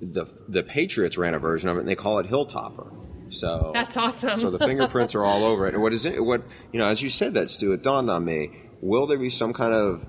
[0.00, 3.32] the the Patriots ran a version of it, and they call it Hilltopper.
[3.32, 4.34] So That's awesome.
[4.34, 5.74] So the fingerprints are all over it.
[5.74, 6.24] And what is it?
[6.24, 6.88] What you know?
[6.88, 8.50] As you said that, Stu, it dawned on me.
[8.80, 10.04] Will there be some kind of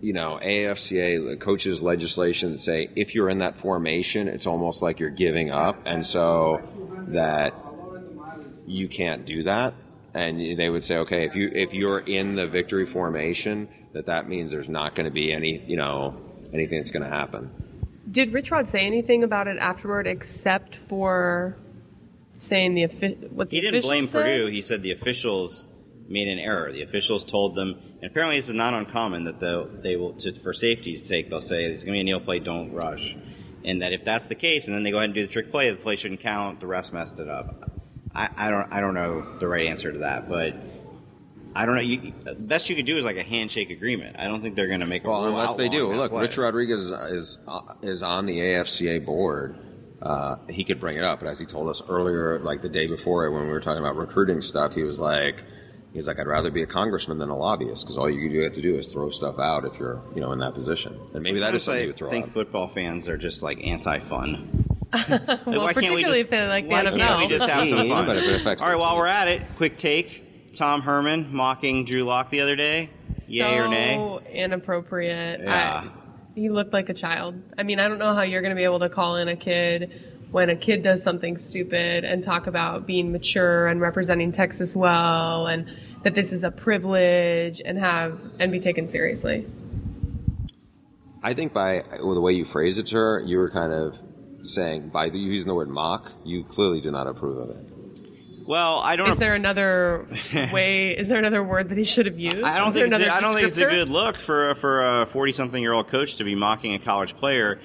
[0.00, 5.00] you know, AFCA coaches legislation that say if you're in that formation, it's almost like
[5.00, 6.60] you're giving up, and so
[7.08, 7.54] that
[8.66, 9.74] you can't do that.
[10.14, 14.28] And they would say, okay, if you if you're in the victory formation, that that
[14.28, 16.16] means there's not going to be any, you know,
[16.52, 17.50] anything that's going to happen.
[18.10, 21.56] Did Rich Rod say anything about it afterward, except for
[22.38, 23.46] saying the official?
[23.50, 24.24] He didn't blame said?
[24.24, 24.46] Purdue.
[24.46, 25.66] He said the officials
[26.08, 26.72] made an error.
[26.72, 30.32] The officials told them, and apparently this is not uncommon that they'll, they will, to,
[30.40, 33.16] for safety's sake, they'll say it's going to be a kneel play, don't rush,
[33.64, 35.50] and that if that's the case, and then they go ahead and do the trick
[35.50, 36.60] play, the play shouldn't count.
[36.60, 37.70] The refs messed it up.
[38.14, 40.54] I, I don't, I don't know the right answer to that, but.
[41.54, 41.80] I don't know.
[41.80, 44.16] You, best you could do is like a handshake agreement.
[44.18, 45.88] I don't think they're going to make a Well, unless they do.
[45.92, 46.22] Look, play.
[46.22, 49.56] Rich Rodriguez is uh, is on the AFCA board.
[50.00, 52.86] Uh, he could bring it up, but as he told us earlier, like the day
[52.86, 55.42] before, when we were talking about recruiting stuff, he was like,
[55.92, 58.62] he's like, I'd rather be a congressman than a lobbyist because all you have to
[58.62, 60.98] do is throw stuff out if you're, you know, in that position.
[61.14, 62.32] And maybe that is something you would throw I think out.
[62.34, 64.64] football fans are just like anti-fun.
[64.98, 66.96] Well, Why can't we particularly just- if they like the why NFL.
[66.96, 68.06] can't we just have some fun?
[68.06, 68.98] but if it affects All right, their while team.
[69.00, 72.88] we're at it, quick take: Tom Herman mocking Drew Lock the other day.
[73.26, 74.18] Yay so or nay?
[74.32, 75.40] inappropriate.
[75.42, 75.84] Yeah.
[75.86, 75.90] I,
[76.34, 77.34] he looked like a child.
[77.58, 79.36] I mean, I don't know how you're going to be able to call in a
[79.36, 84.76] kid when a kid does something stupid and talk about being mature and representing Texas
[84.76, 85.70] well and
[86.02, 89.46] that this is a privilege and have and be taken seriously.
[91.22, 93.98] I think by well, the way you phrased it, sir, you were kind of
[94.42, 97.68] saying by the, using the word mock, you clearly do not approve of it.
[98.46, 99.10] Well, I don't.
[99.10, 100.06] Is there another
[100.52, 100.96] way?
[100.96, 102.42] Is there another word that he should have used?
[102.42, 105.06] I don't think it's a, I don't think it's a good look for for a
[105.12, 107.60] forty-something-year-old coach to be mocking a college player.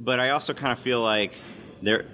[0.00, 1.32] But I also kind of feel like
[1.82, 2.06] there.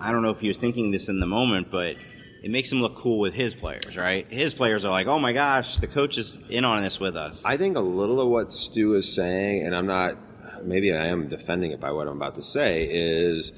[0.00, 1.96] I don't know if he was thinking this in the moment, but
[2.42, 4.26] it makes him look cool with his players, right?
[4.30, 7.40] His players are like, "Oh my gosh, the coach is in on this with us."
[7.44, 10.16] I think a little of what Stu is saying, and I'm not
[10.64, 13.52] maybe I am defending it by what I'm about to say, is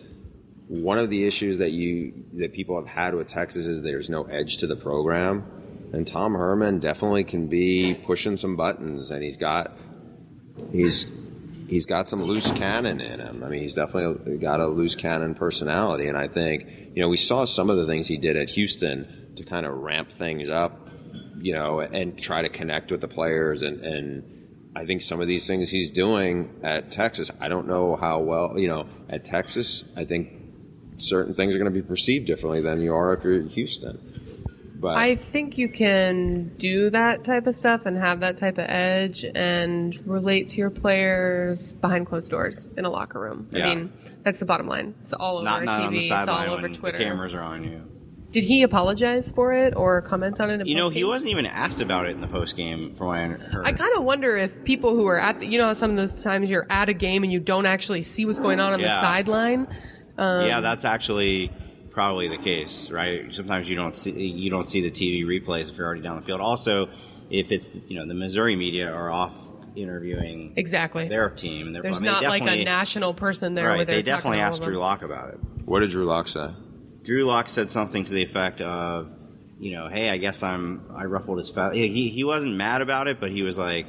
[0.69, 4.25] one of the issues that you that people have had with Texas is there's no
[4.25, 5.45] edge to the program,
[5.93, 9.77] and Tom Herman definitely can be pushing some buttons, and he's got
[10.73, 11.07] he's
[11.71, 13.45] he's got some loose cannon in him.
[13.45, 17.17] I mean, he's definitely got a loose cannon personality, and I think you know we
[17.17, 20.89] saw some of the things he did at Houston to kind of ramp things up,
[21.39, 24.37] you know, and try to connect with the players and and.
[24.73, 28.57] I think some of these things he's doing at Texas, I don't know how well,
[28.57, 30.31] you know, at Texas, I think
[30.99, 34.30] certain things are going to be perceived differently than you are if you're in Houston.
[34.81, 38.65] But I think you can do that type of stuff and have that type of
[38.67, 43.47] edge and relate to your players behind closed doors in a locker room.
[43.51, 43.67] Yeah.
[43.67, 44.95] I mean, that's the bottom line.
[45.01, 46.03] It's all over Not, TV.
[46.03, 46.97] it's all over Twitter.
[46.99, 47.83] the cameras are on you.
[48.33, 50.67] Did he apologize for it or comment on it?
[50.67, 53.27] You know, he wasn't even asked about it in the post game, from what I
[53.27, 53.67] heard.
[53.67, 56.23] I kind of wonder if people who are at, the, you know, some of those
[56.23, 58.89] times you're at a game and you don't actually see what's going on on the
[58.89, 59.67] sideline.
[60.17, 61.51] Um, yeah, that's actually
[61.91, 63.33] probably the case, right?
[63.35, 66.23] Sometimes you don't see you don't see the TV replays if you're already down the
[66.23, 66.41] field.
[66.41, 66.89] Also,
[67.31, 69.35] if it's you know the Missouri media are off
[69.77, 71.09] interviewing exactly.
[71.09, 73.69] their team, and There's I mean, not like a national person there.
[73.69, 74.81] Right, they're they talking definitely asked Drew them.
[74.81, 75.41] Lock about it.
[75.65, 76.51] what did Drew Lock say?
[77.03, 79.09] Drew Lock said something to the effect of,
[79.59, 81.77] you know, hey, I guess I'm I ruffled his feathers.
[81.77, 83.87] He he wasn't mad about it, but he was like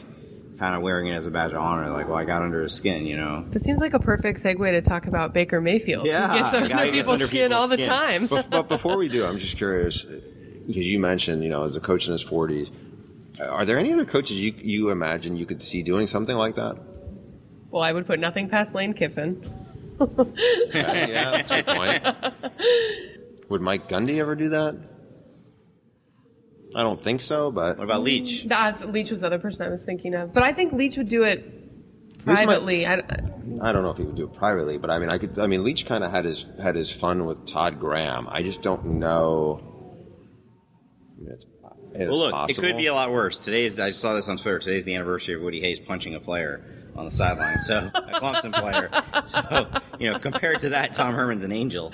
[0.62, 2.74] kind of wearing it as a badge of honor, like, well, I got under his
[2.74, 3.43] skin, you know.
[3.50, 6.06] That seems like a perfect segue to talk about Baker Mayfield.
[6.06, 8.28] Yeah, who gets under guy who gets people's under skin people's all the time.
[8.28, 11.80] but, but before we do, I'm just curious because you mentioned, you know, as a
[11.80, 12.69] coach in his 40s,
[13.41, 16.78] are there any other coaches you you imagine you could see doing something like that?
[17.71, 19.41] well, I would put nothing past Lane Kiffin.
[20.00, 22.06] yeah, yeah, that's a good point.
[23.50, 24.76] Would Mike Gundy ever do that?
[26.75, 28.45] I don't think so, but What about Leach?
[28.47, 31.10] That's Leach was the other person I was thinking of, but I think Leach would
[31.10, 31.45] do it
[32.25, 32.86] might- privately.
[32.88, 32.93] I,
[33.62, 34.77] I don't know if he would do it privately.
[34.77, 35.38] But I mean, I could.
[35.39, 38.27] I mean, Leach kind of had his had his fun with Todd Graham.
[38.29, 39.60] I just don't know.
[41.17, 41.45] I mean, it's,
[41.93, 42.63] it's Well, look, possible.
[42.63, 43.38] it could be a lot worse.
[43.38, 44.60] Today's I saw this on Twitter.
[44.60, 46.63] Today's the anniversary of Woody Hayes punching a player
[46.95, 47.57] on the sideline.
[47.60, 48.89] So a Clemson player.
[49.25, 49.67] So
[49.99, 51.91] you know, compared to that, Tom Herman's an angel.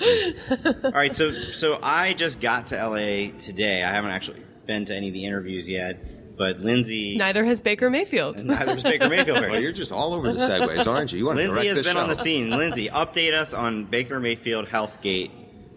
[0.84, 3.82] All right, so so I just got to LA today.
[3.82, 7.16] I haven't actually been to any of the interviews yet, but Lindsay.
[7.16, 8.36] neither has Baker Mayfield.
[8.44, 9.40] Neither was Baker Mayfield.
[9.40, 11.18] Well, you're just all over the segues, aren't you?
[11.18, 12.50] You want to Lindsay direct has this been on the scene.
[12.50, 15.30] Lindsay, update us on Baker Mayfield Healthgate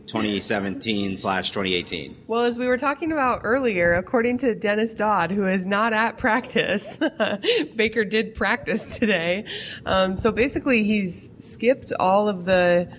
[0.07, 2.25] 2017 slash 2018.
[2.27, 6.17] Well, as we were talking about earlier, according to Dennis Dodd, who is not at
[6.17, 6.99] practice,
[7.75, 9.45] Baker did practice today.
[9.85, 12.91] Um, so basically, he's skipped all of the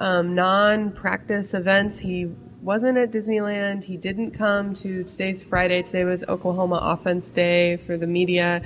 [0.00, 2.00] um, non-practice events.
[2.00, 2.26] He
[2.64, 3.84] wasn't at Disneyland.
[3.84, 5.82] He didn't come to today's Friday.
[5.82, 8.62] Today was Oklahoma Offense Day for the media.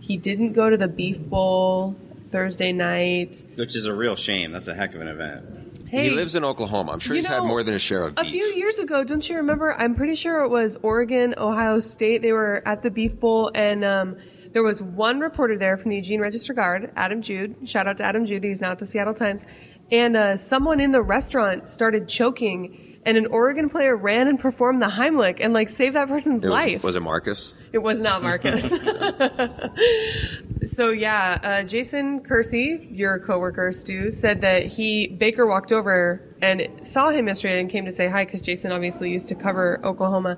[0.00, 1.96] He didn't go to the Beef Bowl
[2.30, 3.42] Thursday night.
[3.56, 4.52] Which is a real shame.
[4.52, 5.88] That's a heck of an event.
[5.88, 6.92] Hey, He lives in Oklahoma.
[6.92, 8.26] I'm sure You he's know, had more than a share of beef.
[8.26, 9.72] A few years ago, don't you remember?
[9.74, 12.22] I'm pretty sure it was Oregon, Ohio State.
[12.22, 14.16] They were at the Beef Bowl, and um,
[14.52, 17.56] there was one reporter there from the Eugene Register Guard, Adam Jude.
[17.68, 18.44] Shout out to Adam Jude.
[18.44, 19.46] He's now at the Seattle Times.
[19.90, 24.82] And uh, someone in the restaurant started choking, and an Oregon player ran and performed
[24.82, 26.82] the Heimlich and like saved that person's It was, life.
[26.82, 27.54] was it Marcus?
[27.72, 28.68] It was not Marcus.
[30.66, 36.86] so yeah, uh, Jason Kersey, your coworker Stu, said that he Baker walked over and
[36.86, 40.36] saw him yesterday and came to say hi because Jason obviously used to cover Oklahoma,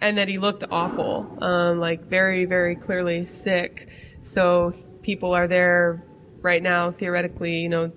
[0.00, 3.88] and that he looked awful, um, like very very clearly sick.
[4.22, 6.04] So people are there
[6.42, 7.92] right now, theoretically, you know,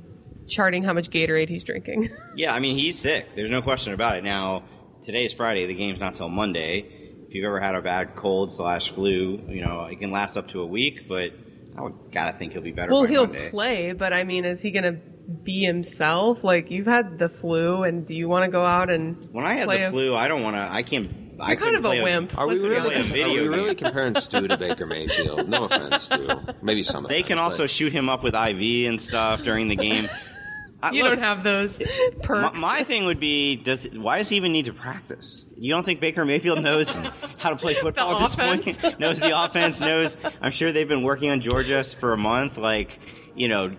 [0.54, 2.10] charting how much Gatorade he's drinking.
[2.36, 3.36] Yeah, I mean he's sick.
[3.36, 4.24] There's no question about it.
[4.24, 4.64] Now
[5.04, 5.66] today is Friday.
[5.68, 6.86] The game's not till Monday.
[7.28, 10.48] If you've ever had a bad cold slash flu, you know it can last up
[10.50, 11.08] to a week.
[11.08, 11.32] But
[11.78, 12.92] I would gotta think he'll be better.
[12.92, 13.50] well, by he'll Monday.
[13.50, 15.00] play, but I mean, is he going to
[15.44, 16.44] be himself?
[16.44, 19.56] Like you've had the flu, and do you want to go out and When I
[19.56, 20.68] had play the a- flu, I don't want to.
[20.72, 21.10] I can't.
[21.40, 22.38] I You're kind of a play wimp.
[22.38, 22.96] Are we really?
[22.96, 23.16] honest.
[23.16, 25.50] a Are we really comparing Stu to Baker Mayfield?
[25.50, 26.28] No offense, Stu.
[26.62, 27.06] Maybe some.
[27.10, 30.08] They can offense, also shoot him up with IV and stuff during the game.
[30.84, 32.60] I, You look, don't have those My, perks.
[32.62, 35.46] my thing would be: Does why does he even need to practice?
[35.58, 36.92] You don't think Baker Mayfield knows
[37.38, 38.36] how to play football The at this
[38.82, 39.00] point?
[39.00, 39.80] knows the offense.
[39.80, 40.18] Knows.
[40.42, 42.58] I'm sure they've been working on Georgia for a month.
[42.58, 43.00] Like,
[43.36, 43.70] you know,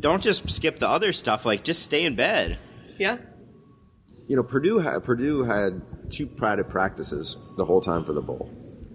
[0.00, 1.44] don't just skip the other stuff.
[1.44, 2.58] Like, just stay in bed.
[2.98, 3.18] yeah.
[4.28, 8.48] you know, Purdue had Purdue had two private practices the whole time for the bowl.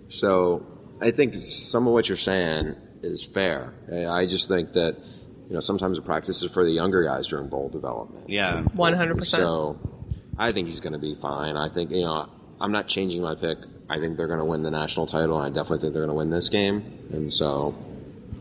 [0.09, 0.65] So
[1.01, 3.73] I think some of what you're saying is fair.
[4.09, 4.95] I just think that
[5.47, 8.29] you know sometimes the practice is for the younger guys during bowl development.
[8.29, 8.61] Yeah.
[8.73, 9.41] One hundred percent.
[9.41, 9.79] So
[10.37, 11.55] I think he's going to be fine.
[11.57, 12.29] I think you know
[12.59, 13.57] I'm not changing my pick.
[13.89, 15.39] I think they're going to win the national title.
[15.41, 17.07] and I definitely think they're going to win this game.
[17.13, 17.73] And so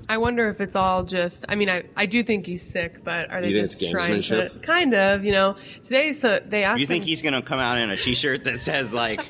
[0.08, 1.44] I wonder if it's all just.
[1.48, 4.50] I mean, I, I do think he's sick, but are they You just trying to
[4.62, 5.56] kind of, you know?
[5.84, 6.80] Today, so they asked.
[6.80, 9.20] You think him, he's gonna come out in a T-shirt that says like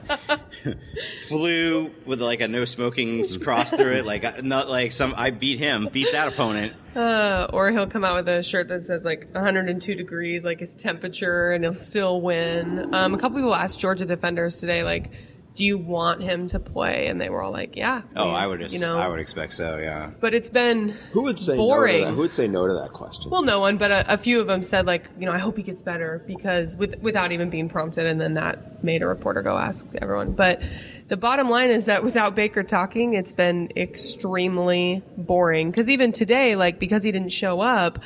[1.29, 4.07] "flu" with like a no smoking cross through it?
[4.07, 5.15] Like uh, not like some.
[5.17, 6.75] I beat him, beat that opponent.
[6.95, 10.75] uh, or he'll come out with a shirt that says like 102 degrees, like his
[10.75, 12.95] temperature, and he'll still win.
[12.95, 15.11] Um, a couple people asked Georgia defenders today, like,
[15.57, 17.07] do you want him to play?
[17.09, 18.03] And they were all like, yeah.
[18.15, 18.71] Oh, we- I would.
[18.73, 18.97] you know.
[18.99, 19.79] I would expect so.
[19.79, 20.11] Yeah.
[20.21, 22.03] But it's been Who would say boring.
[22.03, 22.15] no to?
[22.15, 23.31] Who would say no to that question?
[23.31, 25.57] Well, no one, but a, a few of them said like, you know, I hope
[25.57, 29.43] he gets better because with without even being prompted, and then that made a reporter
[29.43, 30.33] go ask everyone.
[30.33, 30.61] But
[31.09, 35.71] the bottom line is that without Baker talking, it's been extremely boring.
[35.71, 37.99] Because even today, like because he didn't show up,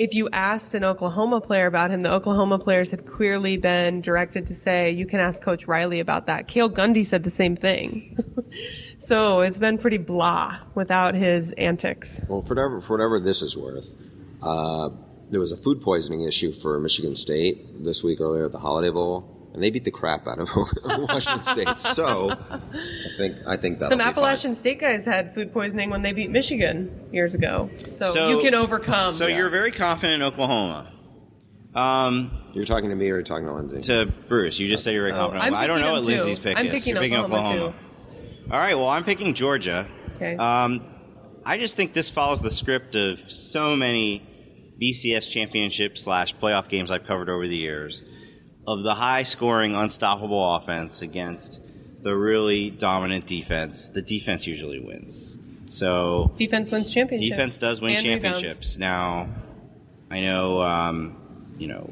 [0.00, 4.46] if you asked an Oklahoma player about him, the Oklahoma players had clearly been directed
[4.46, 6.48] to say, you can ask Coach Riley about that.
[6.48, 8.16] Cale Gundy said the same thing.
[8.98, 12.24] so it's been pretty blah without his antics.
[12.30, 13.92] Well, for whatever, for whatever this is worth,
[14.42, 14.88] uh,
[15.28, 18.88] there was a food poisoning issue for Michigan State this week earlier at the Holiday
[18.90, 20.48] Bowl, and they beat the crap out of
[20.84, 21.80] Washington State.
[21.80, 22.60] So, I
[23.16, 27.08] think I think that Some Appalachian State guys had food poisoning when they beat Michigan
[27.12, 27.68] years ago.
[27.90, 29.12] So, you can overcome.
[29.12, 30.92] So you're very confident in Oklahoma.
[31.74, 33.80] Um, You're talking to me or you're talking to Lindsay?
[33.82, 35.44] to Bruce, you just say you're very Oh, confident.
[35.44, 36.06] I'm I don't know what too.
[36.08, 36.72] Lindsay's pick I'm is.
[36.72, 37.74] picking You're picking Oklahoma, Oklahoma.
[38.50, 38.74] All right.
[38.74, 39.86] Well, I'm picking Georgia.
[40.16, 40.34] Okay.
[40.36, 40.84] Um,
[41.44, 44.26] I just think this follows the script of so many
[44.82, 48.02] BCS championship slash playoff games I've covered over the years
[48.66, 51.60] of the high scoring, unstoppable offense against
[52.02, 53.90] the really dominant defense.
[53.90, 55.36] The defense usually wins.
[55.66, 57.30] So defense wins championships.
[57.30, 58.40] defense does win And rebounds.
[58.40, 58.76] championships.
[58.78, 59.28] Now,
[60.10, 61.90] I know, um, you know,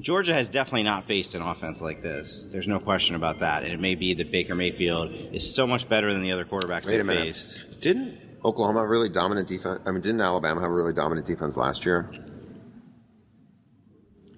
[0.00, 2.46] Georgia has definitely not faced an offense like this.
[2.52, 3.64] There's no question about that.
[3.64, 6.86] And it may be that Baker Mayfield is so much better than the other quarterbacks
[6.86, 7.80] Wait they faced.
[7.80, 9.80] Didn't Oklahoma have really dominant defense?
[9.84, 12.08] I mean, didn't Alabama have a really dominant defense last year?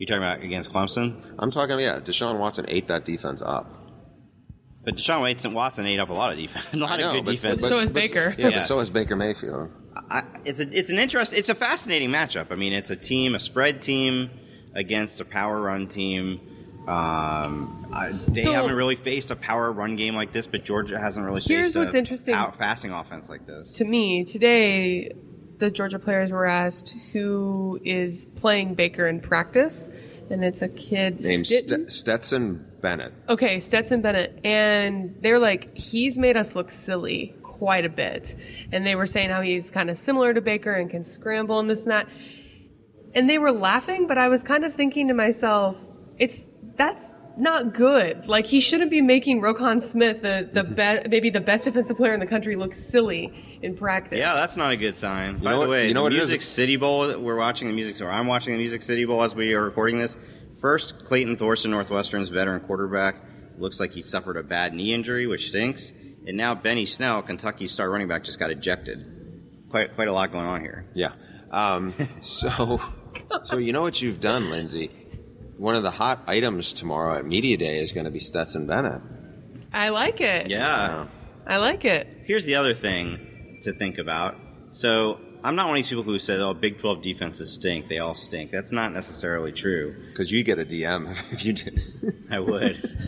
[0.01, 1.23] You talking about against Clemson?
[1.39, 3.71] I'm talking, yeah, Deshaun Watson ate that defense up.
[4.83, 7.25] But Deshaun Watson, Watson ate up a lot of defense, a lot know, of good
[7.27, 7.61] but- defense.
[7.61, 8.35] but- So is but- Baker.
[8.39, 8.59] Yeah, Yeah.
[8.61, 9.71] but so is Baker Mayfield.
[10.11, 11.35] I, it's a, it's an interest.
[11.35, 12.47] It's a fascinating matchup.
[12.51, 14.31] I mean, it's a team, a spread team
[14.75, 16.41] against a power run team.
[16.89, 20.99] Um, I, they So- haven't really faced a power run game like this, but Georgia
[20.99, 22.33] hasn't really Here's faced what's a interesting.
[22.35, 23.71] out passing offense like this.
[23.73, 25.13] To me, today,
[25.61, 29.91] the Georgia players were asked who is playing Baker in practice,
[30.31, 31.47] and it's a kid Named?
[31.47, 33.13] Ste- Stetson Bennett.
[33.29, 34.41] Okay, Stetson Bennett.
[34.45, 38.35] And they're like, he's made us look silly quite a bit.
[38.73, 41.69] And they were saying how he's kind of similar to Baker and can scramble and
[41.69, 42.09] this and that.
[43.15, 45.77] And they were laughing, but I was kind of thinking to myself,
[46.19, 46.45] it's
[46.77, 47.05] that's
[47.37, 48.27] not good.
[48.29, 52.15] Like he shouldn't be making Roquan Smith the the be- maybe the best defensive player
[52.15, 54.19] in the country look silly in practice.
[54.19, 55.39] Yeah, that's not a good sign.
[55.39, 56.29] By know the what- way, you know the what it is?
[56.29, 59.35] Music City Bowl, we're watching the Music, or I'm watching the Music City Bowl as
[59.35, 60.17] we are recording this.
[60.61, 63.17] First, Clayton Thorson, Northwestern's veteran quarterback,
[63.59, 65.93] looks like he suffered a bad knee injury, which stinks.
[66.27, 69.07] And now Benny Snell, Kentucky's star running back, just got ejected.
[69.71, 70.85] Quite, quite a lot going on here.
[70.95, 71.13] Yeah.
[71.51, 72.81] Um, so,
[73.45, 74.91] so you know what you've done, Lindsay?
[75.57, 79.01] One of the hot items tomorrow at Media Day is going to be Stetson Bennett.
[79.73, 80.51] I like it.
[80.51, 81.07] Yeah.
[81.47, 82.07] I like it.
[82.25, 83.27] Here's the other thing
[83.63, 84.37] to think about.
[84.73, 87.89] So I'm not one of these people who said, "Oh, Big 12 defenses stink.
[87.89, 89.97] They all stink." That's not necessarily true.
[90.09, 91.81] Because you get a DM if you did.
[92.31, 92.99] I would,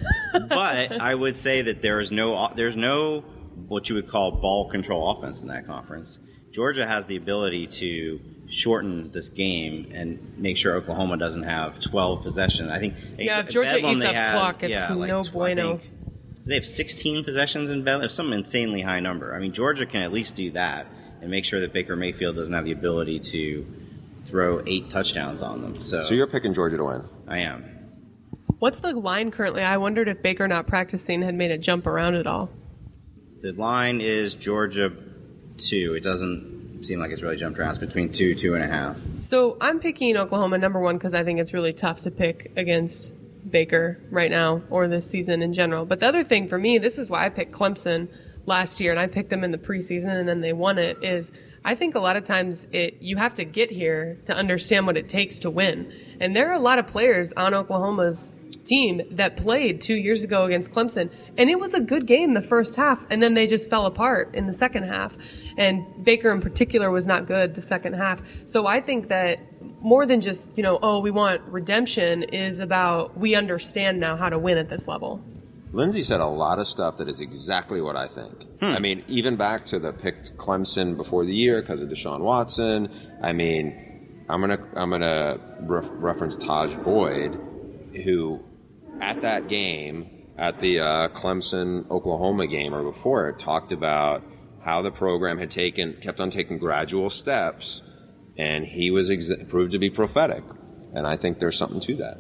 [0.49, 3.21] but I would say that there is no there's no
[3.69, 6.19] what you would call ball control offense in that conference.
[6.53, 12.23] Georgia has the ability to shorten this game and make sure Oklahoma doesn't have 12
[12.23, 12.71] possessions.
[12.71, 15.33] I think Yeah, if Georgia eats up had- clock, it's yeah, like no tw- I
[15.33, 15.79] bueno.
[15.79, 15.91] think
[16.45, 19.35] They have 16 possessions in Bedlam, some insanely high number.
[19.35, 20.87] I mean, Georgia can at least do that
[21.21, 23.67] and make sure that Baker Mayfield doesn't have the ability to
[24.25, 25.81] throw eight touchdowns on them.
[25.81, 27.05] So, So you're picking Georgia to win.
[27.29, 27.65] I am.
[28.59, 29.63] What's the line currently?
[29.63, 32.51] I wondered if Baker not practicing had made it jump around at all.
[33.41, 34.93] The line is Georgia
[35.57, 35.95] two.
[35.95, 37.71] It doesn't seem like it's really jumped around.
[37.71, 38.97] It's between two, two and a half.
[39.21, 43.13] So I'm picking Oklahoma number one because I think it's really tough to pick against
[43.49, 45.85] Baker right now or this season in general.
[45.85, 48.09] But the other thing for me, this is why I picked Clemson
[48.47, 51.03] last year and I picked them in the preseason and then they won it.
[51.03, 51.33] Is
[51.65, 54.97] I think a lot of times it you have to get here to understand what
[54.97, 55.93] it takes to win.
[56.21, 58.33] And there are a lot of players on Oklahoma's
[58.65, 62.43] team that played two years ago against Clemson, and it was a good game the
[62.43, 65.17] first half, and then they just fell apart in the second half.
[65.57, 68.21] And Baker in particular was not good the second half.
[68.47, 69.39] So I think that
[69.83, 74.29] more than just, you know, oh, we want redemption is about we understand now how
[74.29, 75.21] to win at this level.
[75.73, 78.45] Lindsay said a lot of stuff that is exactly what I think.
[78.61, 82.91] I mean, even back to the picked Clemson before the year because of Deshaun Watson.
[83.23, 87.39] I mean, I'm gonna I'm gonna ref- reference Tajh Boyd,
[88.05, 88.41] who
[89.01, 94.23] at that game at the uh, Clemson Oklahoma game or before it talked about
[94.63, 97.83] how the program had taken kept on taking gradual steps,
[98.37, 100.43] and he was ex- proved to be prophetic,
[100.95, 102.19] and I think there's something to that.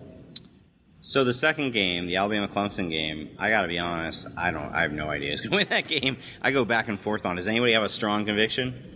[1.04, 4.72] So the second game, the Alabama Clemson game, I got to be honest, I don't,
[4.72, 6.16] I have no idea who's going to win that game.
[6.40, 7.36] I go back and forth on.
[7.36, 8.92] Does anybody have a strong conviction?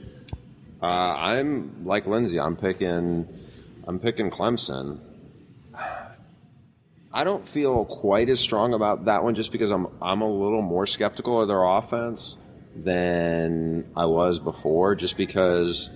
[0.81, 2.39] Uh, I'm like Lindsay.
[2.39, 3.27] I'm picking.
[3.89, 5.01] I'm picking Clemson.
[7.13, 10.63] I don't feel quite as strong about that one, just because I'm I'm a little
[10.63, 12.37] more skeptical of their offense
[12.77, 14.95] than I was before.
[14.95, 15.91] Just because,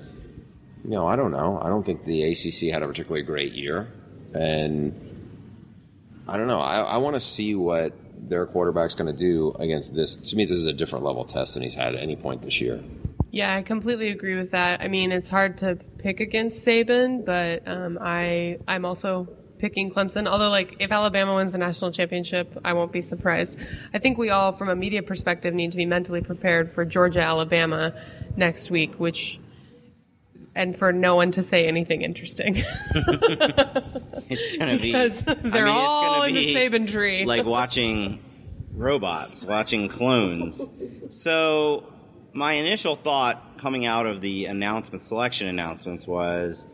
[0.85, 1.61] you know, I don't know.
[1.63, 3.89] I don't think the ACC had a particularly great year,
[4.35, 4.95] and
[6.27, 6.61] I don't know.
[6.61, 10.17] I, I want to see what their quarterback's going to do against this.
[10.17, 12.61] To me, this is a different level test than he's had at any point this
[12.61, 12.83] year.
[13.33, 14.81] Yeah, I completely agree with that.
[14.81, 19.29] I mean, it's hard to pick against Saban, but um, I I'm also
[19.59, 20.27] picking Clemson.
[20.27, 23.57] Although, like, if Alabama wins the national championship, I won't be surprised.
[23.93, 27.21] I think we all, from a media perspective, need to be mentally prepared for Georgia
[27.21, 27.95] Alabama
[28.37, 29.39] next week, which
[30.55, 32.57] and for no one to say anything interesting
[34.29, 34.93] It's to be.
[34.93, 37.25] because they're mean, it's all gonna in the Saban tree.
[37.25, 38.23] like watching
[38.73, 40.69] robots, watching clones.
[41.09, 41.93] So,
[42.33, 46.67] my initial thought coming out of the announcement, selection announcements, was,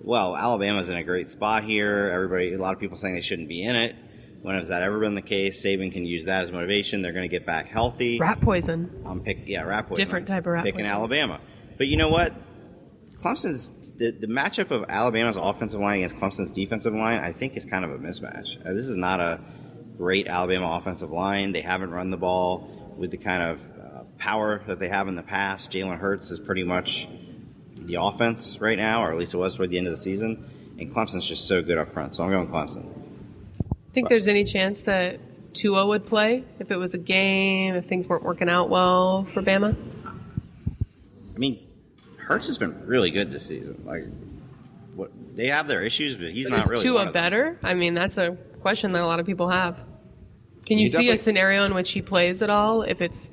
[0.00, 2.10] well, Alabama's in a great spot here.
[2.12, 3.94] Everybody, a lot of people saying they shouldn't be in it.
[4.42, 5.64] When has that ever been the case?
[5.64, 7.00] Saban can use that as motivation.
[7.00, 8.18] They're going to get back healthy.
[8.18, 9.02] rat poison.
[9.06, 10.04] I'm pick yeah, rat poison.
[10.04, 10.90] Different type of rat Picking poison.
[10.92, 11.40] Alabama,
[11.78, 12.34] but you know what?
[13.24, 17.64] Clemson's the, the matchup of Alabama's offensive line against Clemson's defensive line, I think, is
[17.64, 18.60] kind of a mismatch.
[18.60, 19.40] Uh, this is not a
[19.96, 21.52] great Alabama offensive line.
[21.52, 25.14] They haven't run the ball with the kind of uh, power that they have in
[25.14, 25.72] the past.
[25.72, 27.08] Jalen Hurts is pretty much
[27.80, 30.44] the offense right now, or at least it was toward the end of the season.
[30.78, 32.86] And Clemson's just so good up front, so I'm going Clemson.
[33.94, 35.18] Think there's any chance that
[35.54, 39.40] Tua would play if it was a game, if things weren't working out well for
[39.40, 39.74] Bama?
[40.04, 41.64] I mean,
[42.26, 43.82] Hurts has been really good this season.
[43.84, 44.04] Like,
[44.94, 47.22] what they have their issues, but he's But not is really Tua one of them.
[47.22, 47.58] better?
[47.62, 49.78] I mean, that's a question that a lot of people have.
[50.66, 53.30] Can you He see a scenario in which he plays at all if it's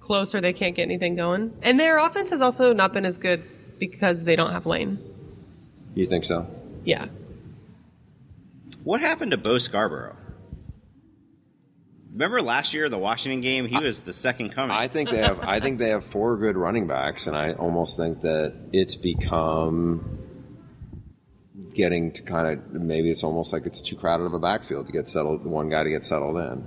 [0.00, 1.52] close or they can't get anything going?
[1.62, 3.42] And their offense has also not been as good
[3.78, 4.98] because they don't have Lane.
[5.94, 6.46] You think so?
[6.84, 7.06] Yeah.
[8.84, 10.16] What happened to Bo Scarborough?
[12.16, 13.66] Remember last year, the Washington game?
[13.66, 14.74] He was the second coming.
[14.74, 15.40] I think they have.
[15.40, 20.18] I think they have four good running backs, and I almost think that it's become
[21.74, 24.92] getting to kind of maybe it's almost like it's too crowded of a backfield to
[24.92, 25.44] get settled.
[25.44, 26.64] One guy to get settled in.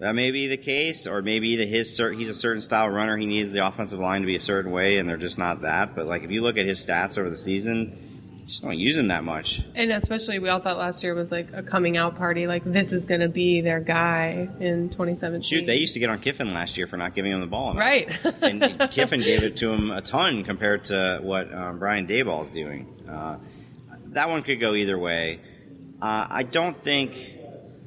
[0.00, 3.16] that may be the case, or maybe the his he's a certain style runner.
[3.16, 5.96] He needs the offensive line to be a certain way, and they're just not that.
[5.96, 8.07] But like if you look at his stats over the season,
[8.48, 9.60] just don't use him that much.
[9.74, 12.46] And especially, we all thought last year was like a coming out party.
[12.46, 15.42] Like, this is going to be their guy in 2017.
[15.42, 17.72] Shoot, they used to get on Kiffin last year for not giving him the ball.
[17.72, 17.80] enough.
[17.80, 18.18] Right.
[18.42, 22.88] and Kiffin gave it to him a ton compared to what um, Brian Daboll's doing.
[23.06, 23.36] Uh,
[24.06, 25.40] that one could go either way.
[26.00, 27.12] Uh, I don't think,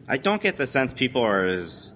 [0.08, 1.92] I don't get the sense people are as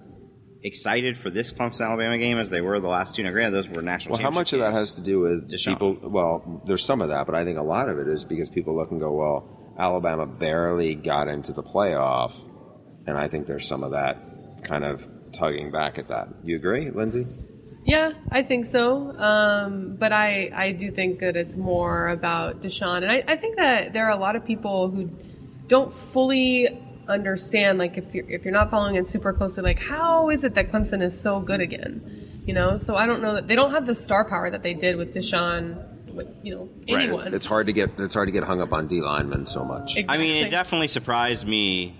[0.62, 3.22] excited for this Clemson Alabama game as they were the last two.
[3.22, 4.14] Now, granted, those were national.
[4.14, 5.74] Well, how much of that has to do with Deshaun.
[5.74, 5.96] people?
[6.02, 8.76] Well, there's some of that, but I think a lot of it is because people
[8.76, 12.32] look and go, "Well, Alabama barely got into the playoff,"
[13.06, 14.16] and I think there's some of that
[14.64, 16.28] kind of tugging back at that.
[16.44, 17.26] You agree, Lindsay?
[17.84, 19.16] Yeah, I think so.
[19.16, 23.02] Um, but I, I do think that it's more about Deshaun.
[23.02, 25.08] And I, I think that there are a lot of people who
[25.68, 30.30] don't fully understand, like, if you're, if you're not following it super closely, like, how
[30.30, 32.42] is it that Clemson is so good again?
[32.46, 34.74] You know, so I don't know that they don't have the star power that they
[34.74, 37.24] did with Deshaun, with, you know, anyone.
[37.24, 37.34] right.
[37.34, 39.98] It's hard to get it's hard to get hung up on D linemen so much.
[40.08, 41.94] I mean, it definitely surprised me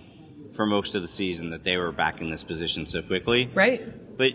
[0.55, 3.51] for most of the season that they were back in this position so quickly.
[3.55, 4.17] Right?
[4.17, 4.33] But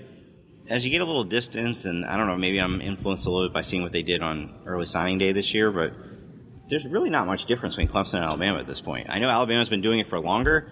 [0.69, 3.49] as you get a little distance, and I don't know, maybe I'm influenced a little
[3.49, 5.93] bit by seeing what they did on early signing day this year, but
[6.72, 9.07] there's really not much difference between Clemson and Alabama at this point.
[9.09, 10.67] I know Alabama's been doing it for longer.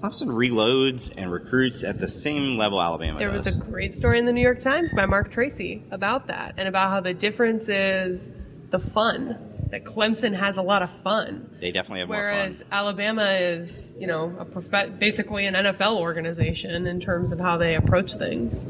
[0.00, 3.46] Clemson reloads and recruits at the same level Alabama There does.
[3.46, 6.68] was a great story in the New York Times by Marc Tracy about that and
[6.68, 8.30] about how the difference is
[8.70, 9.50] the fun.
[9.70, 11.50] That Clemson has a lot of fun.
[11.60, 12.78] they definitely have Whereas more fun.
[12.78, 17.74] Alabama is, you know, a prof- basically an NFL organization in terms of how they
[17.74, 18.68] approach things.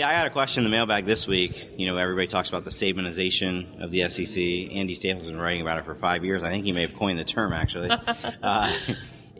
[0.00, 1.72] Yeah, I got a question in the mailbag this week.
[1.76, 4.34] You know, everybody talks about the Sabanization of the SEC.
[4.74, 6.42] Andy Staples has been writing about it for five years.
[6.42, 7.90] I think he may have coined the term, actually.
[8.42, 8.74] uh,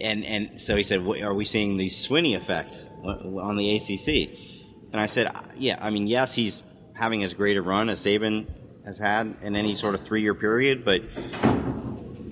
[0.03, 4.39] and and so he said, "Are we seeing the Swinney effect on the ACC?"
[4.93, 5.79] And I said, "Yeah.
[5.81, 8.47] I mean, yes, he's having as great a run as Saban
[8.85, 11.01] has had in any sort of three-year period, but."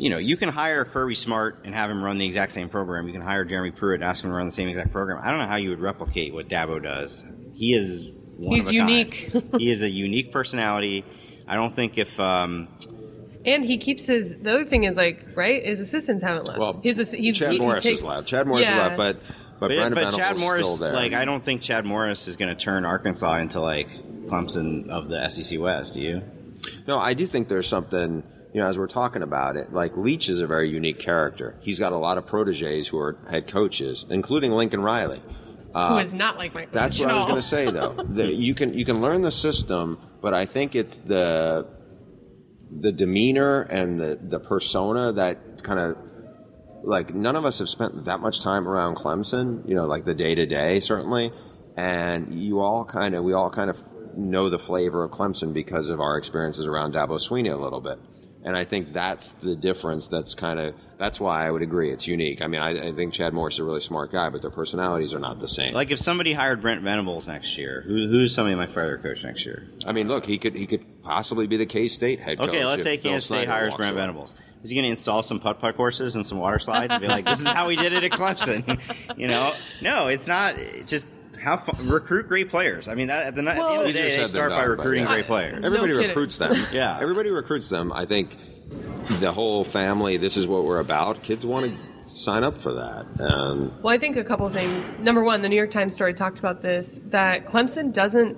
[0.00, 3.08] You know, you can hire Kirby Smart and have him run the exact same program.
[3.08, 5.20] You can hire Jeremy Pruitt and ask him to run the same exact program.
[5.20, 7.24] I don't know how you would replicate what Dabo does.
[7.52, 8.88] He is He's of a kind.
[8.90, 9.32] unique.
[9.58, 11.04] he is a unique personality.
[11.46, 12.68] I don't think if um,
[13.44, 14.36] And he keeps his.
[14.36, 15.64] The other thing is like, right?
[15.64, 16.58] His assistants haven't left.
[16.58, 18.28] Well, his, ass- he, Chad he, Morris he takes, is left.
[18.28, 18.72] Chad Morris Yeah.
[18.72, 19.20] is left, but
[19.60, 20.92] but, but, but Chad Morris, still there.
[20.92, 23.88] like I don't think Chad Morris is going to turn Arkansas into like
[24.26, 25.94] Clemson of the SEC West.
[25.94, 26.22] Do you?
[26.86, 28.22] No, I do think there's something,
[28.52, 31.56] you know, as we're talking about it, like Leach is a very unique character.
[31.60, 35.22] He's got a lot of proteges who are head coaches, including Lincoln Riley.
[35.78, 36.72] Uh, who is not like Mike.
[36.72, 37.94] That's what at I was going to say, though.
[38.08, 41.68] The, you can you can learn the system, but I think it's the
[42.80, 45.96] the demeanor and the the persona that kind of
[46.82, 49.68] like none of us have spent that much time around Clemson.
[49.68, 51.32] You know, like the day to day, certainly,
[51.76, 53.78] and you all kind of we all kind of
[54.16, 58.00] know the flavor of Clemson because of our experiences around Dabo Swinney a little bit.
[58.44, 60.08] And I think that's the difference.
[60.08, 62.42] That's kind of that's why I would agree it's unique.
[62.42, 65.12] I mean, I, I think Chad Morris is a really smart guy, but their personalities
[65.12, 65.72] are not the same.
[65.72, 69.44] Like if somebody hired Brent Venables next year, who, who's somebody my fire coach next
[69.46, 69.68] year?
[69.86, 72.48] I mean, look, he could he could possibly be the K State head coach.
[72.48, 74.02] Okay, let's say Kansas State hires Brent away.
[74.02, 74.34] Venables.
[74.62, 77.06] Is he going to install some putt putt courses and some water slides and be
[77.06, 78.80] like, "This is how we did it at Clemson"?
[79.16, 80.58] you know, no, it's not.
[80.58, 81.08] It's just
[81.40, 82.88] how fun, recruit great players.
[82.88, 84.58] I mean, that, at, the, at the end of the Easier day, they start by
[84.58, 85.14] done, but recruiting yeah.
[85.14, 85.64] great players.
[85.64, 86.08] Everybody kidding.
[86.08, 86.66] recruits them.
[86.72, 86.98] Yeah.
[87.00, 87.92] everybody recruits them.
[87.92, 88.36] I think
[89.20, 90.16] the whole family.
[90.16, 91.22] This is what we're about.
[91.22, 91.78] Kids want to
[92.08, 93.06] sign up for that.
[93.20, 94.90] Um, Well, I think a couple of things.
[94.98, 98.36] Number one, the New York Times story talked about this that Clemson doesn't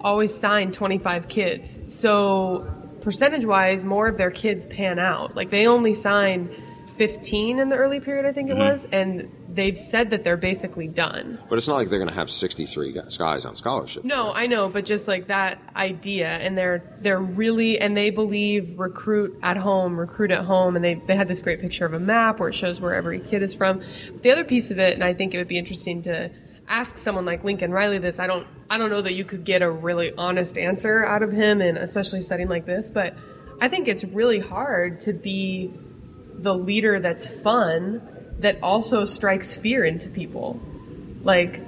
[0.00, 1.78] always sign 25 kids.
[1.88, 2.66] So,
[3.00, 5.34] percentage wise, more of their kids pan out.
[5.36, 6.50] Like, they only sign
[6.96, 10.86] 15 in the early period, I think it was, and they've said that they're basically
[10.88, 11.38] done.
[11.48, 14.04] but it's not like they're going to have sixty-three guys guys on scholarship.
[14.04, 18.78] No, I know, but just like that idea, and they're they're really and they believe
[18.78, 22.00] recruit at home, recruit at home, and they they had this great picture of a
[22.00, 23.82] map where it shows where every kid is from.
[24.12, 26.30] But the other piece of it, and I think it would be interesting to
[26.68, 28.18] ask someone like Lincoln Riley this.
[28.18, 31.32] I don't I don't know that you could get a really honest answer out of
[31.32, 33.14] him, and especially setting like this, but
[33.60, 35.72] I think it's really hard to be
[36.40, 38.00] the leader that's fun
[38.38, 40.60] that also strikes fear into people.
[41.22, 41.60] Like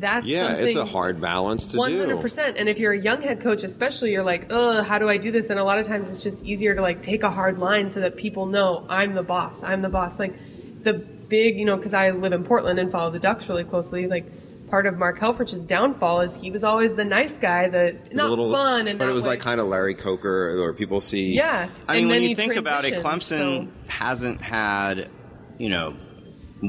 [0.00, 1.98] that's yeah, it's a hard balance to one do.
[1.98, 2.56] hundred percent.
[2.56, 5.30] And if you're a young head coach, especially, you're like, oh, how do I do
[5.30, 5.50] this?
[5.50, 8.00] And a lot of times, it's just easier to like take a hard line so
[8.00, 9.62] that people know I'm the boss.
[9.62, 10.18] I'm the boss.
[10.18, 10.34] Like
[10.82, 14.06] the big, you know, because I live in Portland and follow the Ducks really closely.
[14.06, 18.30] Like part of Mark Helfrich's downfall is he was always the nice guy, A not
[18.30, 21.34] little- fun and but it was like like- kind of Larry Coker, or people see.
[21.34, 21.68] yeah.
[21.86, 25.10] I and mean, then when you think about it, Clemson so- hasn't had,
[25.58, 25.94] you know,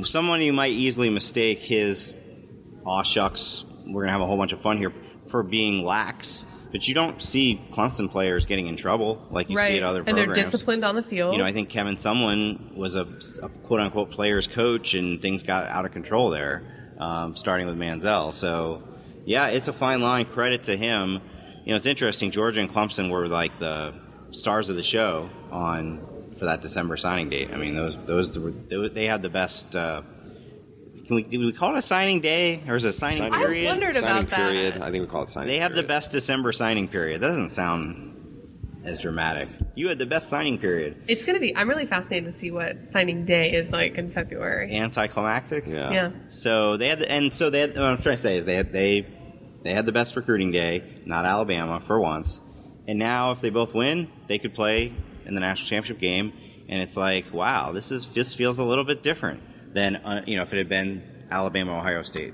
[0.03, 2.13] someone you might easily mistake his,
[2.85, 4.93] aw shucks, we're going to have a whole bunch of fun here,
[5.29, 6.45] for being lax.
[6.71, 10.03] But you don't see Clemson players getting in trouble like you see right, at other
[10.07, 11.33] and they're disciplined on the field.
[11.33, 13.07] You know, I think Kevin Sumlin was a,
[13.43, 17.77] a quote unquote player's coach, and things got out of control there, um, starting with
[17.77, 18.33] Manziel.
[18.33, 18.81] So,
[19.23, 20.25] yeah, it's a fine line.
[20.25, 21.21] Credit to him.
[21.63, 22.31] You know, it's interesting.
[22.31, 23.93] Georgia and Clemson were like the
[24.31, 25.99] stars of the show on
[26.43, 27.51] for that December signing date.
[27.53, 29.73] I mean, those those those- they had the best.
[29.73, 30.01] Uh,
[31.07, 33.39] can we do we call it a signing day or is it a signing Signing-
[33.39, 33.65] period?
[33.65, 34.81] wondered signing about that.
[34.81, 35.47] I think we call it signing.
[35.47, 37.21] They had the best December signing period.
[37.21, 38.09] That doesn't sound
[38.83, 39.47] as dramatic.
[39.75, 40.97] You had the best signing period.
[41.07, 41.55] it's going to be.
[41.55, 44.75] I'm really fascinated to see what signing day is like in February.
[44.75, 45.65] Anticlimactic.
[45.65, 45.91] Yeah.
[45.91, 46.11] yeah.
[46.27, 47.69] So they had, the, and so they had.
[47.75, 49.07] What I'm trying to say is they had they
[49.63, 52.41] they had the best recruiting day, not Alabama for once,
[52.85, 54.93] and now if they both win, they could play
[55.25, 56.33] in the national championship game,
[56.69, 59.41] and it's like, wow, this is this feels a little bit different
[59.73, 62.33] than uh, you know if it had been Alabama Ohio State.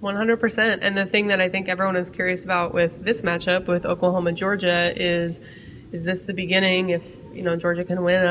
[0.00, 0.82] One hundred percent.
[0.82, 4.32] And the thing that I think everyone is curious about with this matchup with Oklahoma
[4.32, 5.40] Georgia is,
[5.92, 6.90] is this the beginning?
[6.90, 7.02] If
[7.32, 8.22] you know Georgia can win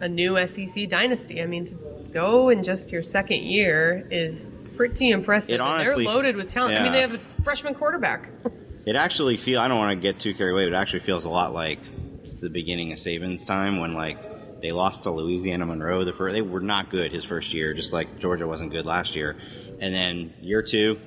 [0.00, 1.74] a, a new SEC dynasty, I mean, to
[2.12, 5.54] go in just your second year is pretty impressive.
[5.54, 6.76] It honestly- They're loaded with talent.
[6.76, 8.28] I mean, they have a freshman quarterback.
[8.84, 11.24] It actually feel I don't want to get too carried away, but it actually feels
[11.24, 11.78] a lot like
[12.22, 16.04] it's the beginning of Saban's time when like they lost to Louisiana Monroe.
[16.04, 19.14] The first, they were not good his first year, just like Georgia wasn't good last
[19.14, 19.36] year.
[19.80, 20.98] And then year two,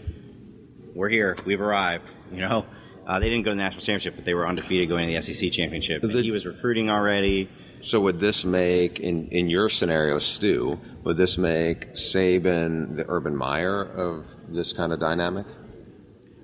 [0.94, 2.04] we're here, we've arrived.
[2.32, 2.66] You know,
[3.08, 5.22] uh, they didn't go to the national championship, but they were undefeated going to the
[5.22, 6.02] SEC championship.
[6.02, 7.50] The- he was recruiting already.
[7.82, 13.36] So would this make, in, in your scenario, Stu, would this make Saban the Urban
[13.36, 15.46] Meyer of this kind of dynamic?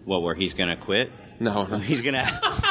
[0.06, 1.12] Well, where he's going to quit.
[1.42, 1.80] No, no.
[1.80, 2.40] He's gonna.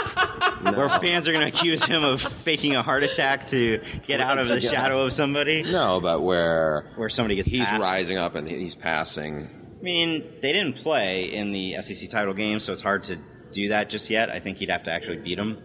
[0.63, 4.39] where fans are going to accuse him of faking a heart attack to get out
[4.39, 7.81] of the shadow of somebody, No, but where where somebody gets he's passed.
[7.81, 9.49] rising up and he's passing.
[9.79, 13.19] I mean, they didn't play in the SEC title game, so it's hard to
[13.53, 14.29] do that just yet.
[14.29, 15.63] I think he'd have to actually beat them.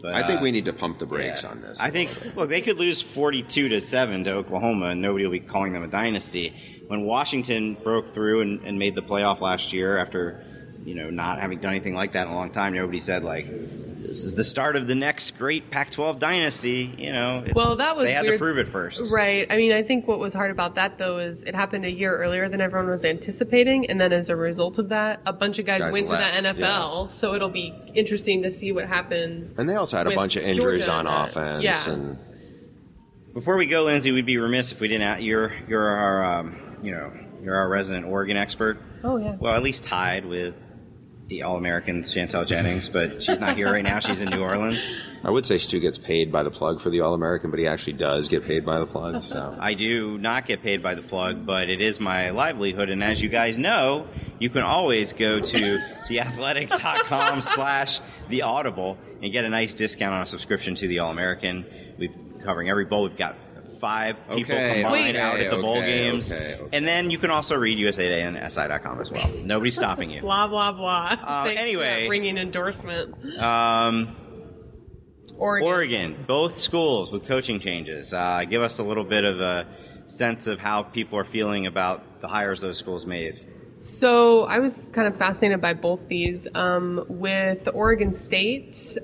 [0.00, 1.50] But, I think uh, we need to pump the brakes yeah.
[1.50, 1.78] on this.
[1.78, 5.40] I think look, they could lose forty-two to seven to Oklahoma, and nobody will be
[5.40, 6.54] calling them a dynasty.
[6.86, 10.42] When Washington broke through and, and made the playoff last year after
[10.88, 13.46] you know not having done anything like that in a long time, nobody said like
[13.98, 16.94] this is the start of the next great Pac-12 dynasty.
[16.96, 18.36] You know, it's- Well, that was they had weird.
[18.36, 19.02] to prove it first.
[19.10, 19.46] Right.
[19.50, 22.16] I mean, I think what was hard about that though is it happened a year
[22.16, 25.66] earlier than everyone was anticipating, and then as a result of that, a bunch of
[25.66, 27.10] guys, Guys went left, to the NFL.
[27.10, 29.52] So it'll be interesting to see what happens.
[29.58, 31.64] and they also had a bunch of injuries Georgia on and offense.
[31.64, 31.90] Yeah.
[31.92, 32.18] And
[33.34, 35.02] Before we go, Lindsay, we'd be remiss if we didn't.
[35.02, 37.12] Ask, you're you're our um, you know
[37.42, 38.78] you're our resident Oregon expert.
[39.04, 39.36] Oh yeah.
[39.38, 40.54] Well, at least tied with
[41.28, 44.00] the All-American Chantel Jennings, but she's not here right now.
[44.00, 44.90] She's in New Orleans.
[45.22, 47.66] I would say Stu gets paid by the plug for the All American, but he
[47.66, 49.22] actually does get paid by the plug.
[49.24, 52.88] So I do not get paid by the plug, but it is my livelihood.
[52.88, 54.08] And as you guys know,
[54.38, 58.00] you can always go to theathletic.com slash
[58.30, 61.66] the audible and get a nice discount on a subscription to the All-American.
[61.98, 63.02] We've covering every bowl.
[63.02, 63.36] We've got
[63.80, 65.16] five people Okay, combined Wait.
[65.16, 66.32] out at the bowl games.
[66.32, 66.76] okay, okay.
[66.76, 69.28] And then you can also read USA Today and SI.com as well.
[69.44, 70.20] Nobody's stopping you.
[70.20, 71.16] Blah blah blah.
[71.22, 72.02] Uh, Thanks anyway.
[72.04, 73.14] that ringing endorsement.
[73.38, 74.16] Um,
[75.36, 75.68] Oregon.
[75.68, 78.12] Oregon, both schools with coaching changes.
[78.12, 79.66] Uh, give us a little bit of a
[80.06, 83.44] sense of how people are feeling about the hires those schools made.
[83.80, 86.48] So I was kind of fascinated by both these.
[86.54, 88.96] Um, with Oregon State,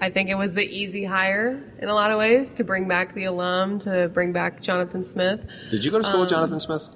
[0.00, 3.14] I think it was the easy hire in a lot of ways to bring back
[3.14, 5.40] the alum, to bring back Jonathan Smith.
[5.70, 6.88] did you go to school with Jonathan Smith?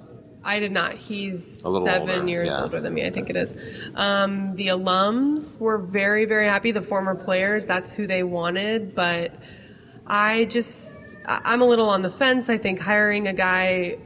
[0.43, 0.95] I did not.
[0.95, 2.63] He's seven older, years yeah.
[2.63, 3.55] older than me, I think it is.
[3.95, 6.71] Um, the alums were very, very happy.
[6.71, 8.95] The former players, that's who they wanted.
[8.95, 9.35] But
[10.07, 12.49] I just, I'm a little on the fence.
[12.49, 13.99] I think hiring a guy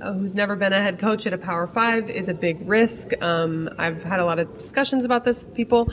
[0.00, 3.10] uh, who's never been a head coach at a Power Five is a big risk.
[3.20, 5.92] Um, I've had a lot of discussions about this with people.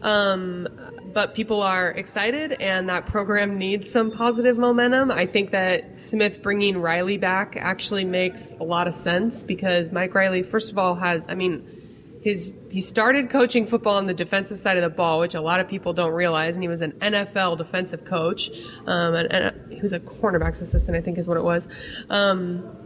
[0.00, 0.68] Um,
[1.12, 5.10] but people are excited, and that program needs some positive momentum.
[5.10, 10.14] I think that Smith bringing Riley back actually makes a lot of sense because Mike
[10.14, 14.56] Riley, first of all, has, I mean, his he started coaching football on the defensive
[14.56, 16.92] side of the ball, which a lot of people don't realize, and he was an
[16.92, 18.50] NFL defensive coach.
[18.86, 21.68] Um, and, and he was a cornerbacks assistant, I think, is what it was.
[22.08, 22.81] Um,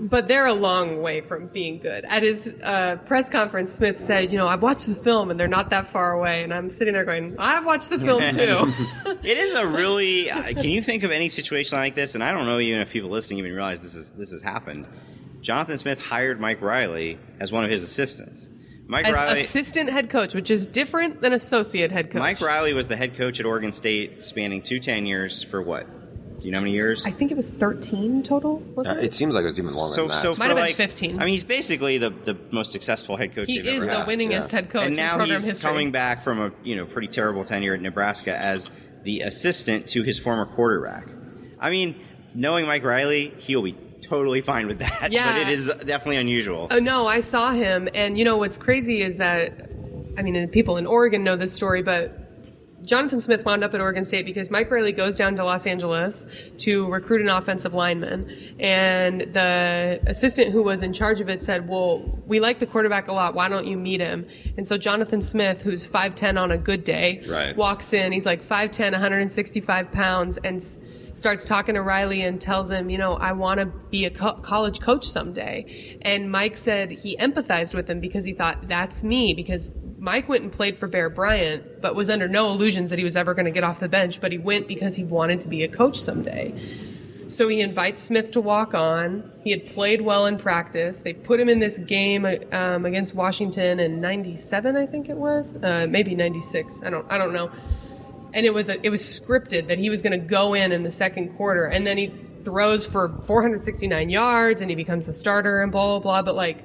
[0.00, 2.04] but they're a long way from being good.
[2.04, 5.48] At his uh, press conference, Smith said, "You know, I've watched the film, and they're
[5.48, 8.72] not that far away." And I'm sitting there going, "I've watched the film too."
[9.22, 10.30] It is a really.
[10.30, 12.14] uh, can you think of any situation like this?
[12.14, 14.86] And I don't know even if people listening even realize this is this has happened.
[15.42, 18.48] Jonathan Smith hired Mike Riley as one of his assistants.
[18.86, 19.40] Mike As Riley.
[19.40, 22.18] assistant head coach, which is different than associate head coach.
[22.18, 25.86] Mike Riley was the head coach at Oregon State, spanning two tenures for what?
[26.40, 27.02] Do you know how many years?
[27.04, 28.56] I think it was 13 total.
[28.56, 29.04] Uh, Wasn't it?
[29.04, 30.14] it seems like it's even longer so, than that.
[30.16, 31.20] so Might for have been like 15.
[31.20, 33.46] I mean, he's basically the, the most successful head coach.
[33.46, 34.08] he is ever the had.
[34.08, 34.56] winningest yeah.
[34.56, 35.68] head coach and in now program he's history.
[35.68, 38.70] coming back from a you know pretty terrible tenure at Nebraska as
[39.04, 41.08] the assistant to his former quarterback.
[41.58, 42.00] I mean,
[42.34, 43.76] knowing Mike Riley, he'll be
[44.08, 45.12] totally fine with that.
[45.12, 45.32] Yeah.
[45.32, 46.68] but it is definitely unusual.
[46.70, 49.70] Oh no, I saw him, and you know what's crazy is that,
[50.16, 52.19] I mean, people in Oregon know this story, but
[52.90, 56.26] Jonathan Smith wound up at Oregon State because Mike Riley goes down to Los Angeles
[56.58, 58.28] to recruit an offensive lineman,
[58.58, 63.06] and the assistant who was in charge of it said, "Well, we like the quarterback
[63.06, 63.36] a lot.
[63.36, 64.26] Why don't you meet him?"
[64.56, 67.56] And so Jonathan Smith, who's five ten on a good day, Right.
[67.56, 68.10] walks in.
[68.10, 70.60] He's like 5'10", 165 pounds, and
[71.20, 74.40] starts talking to Riley and tells him, you know, I want to be a co-
[74.40, 75.98] college coach someday.
[76.02, 80.44] And Mike said he empathized with him because he thought that's me because Mike went
[80.44, 83.44] and played for Bear Bryant, but was under no illusions that he was ever going
[83.44, 84.18] to get off the bench.
[84.18, 86.54] But he went because he wanted to be a coach someday.
[87.28, 89.30] So he invites Smith to walk on.
[89.44, 91.00] He had played well in practice.
[91.00, 95.54] They put him in this game um, against Washington in '97, I think it was,
[95.62, 96.80] uh, maybe '96.
[96.82, 97.52] I don't, I don't know.
[98.32, 100.82] And it was a, it was scripted that he was going to go in in
[100.82, 102.12] the second quarter, and then he
[102.44, 106.22] throws for 469 yards, and he becomes the starter, and blah blah blah.
[106.22, 106.64] But like,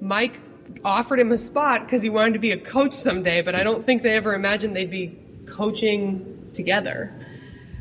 [0.00, 0.40] Mike
[0.84, 3.86] offered him a spot because he wanted to be a coach someday, but I don't
[3.86, 7.12] think they ever imagined they'd be coaching together.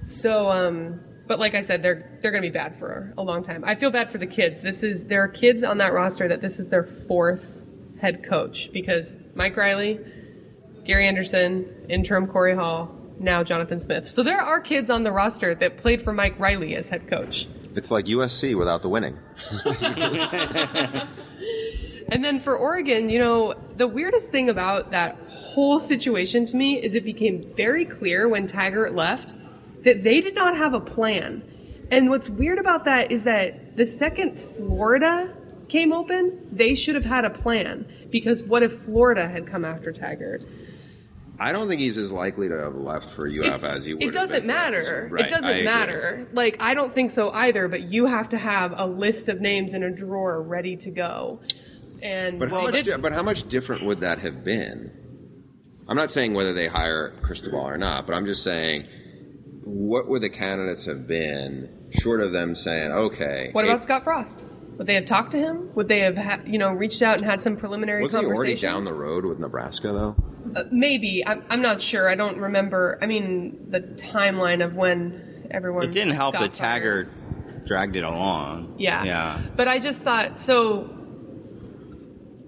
[0.05, 3.43] So, um, but like I said, they're they're going to be bad for a long
[3.43, 3.63] time.
[3.65, 4.61] I feel bad for the kids.
[4.61, 7.61] This is there are kids on that roster that this is their fourth
[7.99, 9.99] head coach because Mike Riley,
[10.85, 14.07] Gary Anderson, interim Corey Hall, now Jonathan Smith.
[14.09, 17.47] So there are kids on the roster that played for Mike Riley as head coach.
[17.75, 19.17] it's like USC without the winning.
[22.09, 26.79] And then for Oregon, you know, the weirdest thing about that whole situation to me
[26.79, 29.33] is it became very clear when Taggart left
[29.83, 31.41] that they did not have a plan.
[31.89, 35.33] And what's weird about that is that the second Florida
[35.69, 39.91] came open, they should have had a plan because what if Florida had come after
[39.91, 40.43] Taggart?
[41.39, 44.03] I don't think he's as likely to have left for UF as he would.
[44.03, 45.09] It doesn't matter.
[45.11, 46.27] Right, it doesn't matter.
[46.31, 47.67] Like I don't think so either.
[47.67, 51.39] But you have to have a list of names in a drawer ready to go.
[52.01, 52.83] And But how much?
[52.83, 54.91] di- but how much different would that have been?
[55.87, 58.87] I'm not saying whether they hire Cristobal or not, but I'm just saying,
[59.63, 63.49] what would the candidates have been short of them saying, okay?
[63.51, 64.45] what about Scott Frost?
[64.77, 65.69] Would they have talked to him?
[65.75, 68.53] Would they have, ha- you know, reached out and had some preliminary Wasn't he already
[68.55, 68.61] conversations?
[68.61, 70.15] down the road with Nebraska though?
[70.55, 71.25] Uh, maybe.
[71.25, 72.09] I'm, I'm not sure.
[72.09, 72.97] I don't remember.
[73.01, 75.83] I mean, the timeline of when everyone.
[75.83, 76.53] It didn't help got that.
[76.53, 78.75] Taggart dragged it along.
[78.77, 79.03] Yeah.
[79.03, 79.41] Yeah.
[79.55, 80.89] But I just thought so.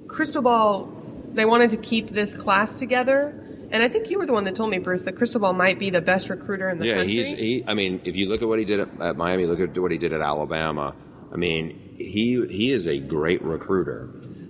[0.07, 0.91] Cristobal,
[1.33, 3.33] they wanted to keep this class together,
[3.69, 5.89] and I think you were the one that told me, Bruce, that Cristobal might be
[5.89, 7.13] the best recruiter in the yeah, country.
[7.13, 7.63] he's he.
[7.67, 9.91] I mean, if you look at what he did at, at Miami, look at what
[9.91, 10.95] he did at Alabama.
[11.33, 14.09] I mean, he he is a great recruiter.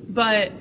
[0.09, 0.51] But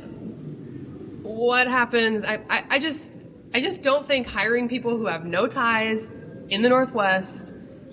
[1.23, 2.25] what happens?
[2.25, 3.13] I, I, I just
[3.55, 6.11] I just don't think hiring people who have no ties
[6.49, 7.53] in the Northwest.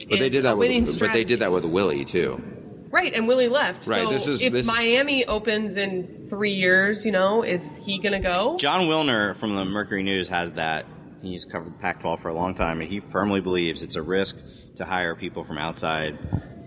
[0.10, 2.42] But they did that winning with, but they did that with Willie too.
[2.89, 3.88] Right, and Willie left.
[3.88, 8.00] Right, So this is- if this- Miami opens in three years, you know, is he
[8.00, 8.58] gonna go?
[8.60, 10.86] Jon Wilner from the Mercury News has that.
[11.22, 14.36] He's covered Pac-12 for a long time, and he firmly believes it's a risk
[14.76, 16.18] to hire people from outside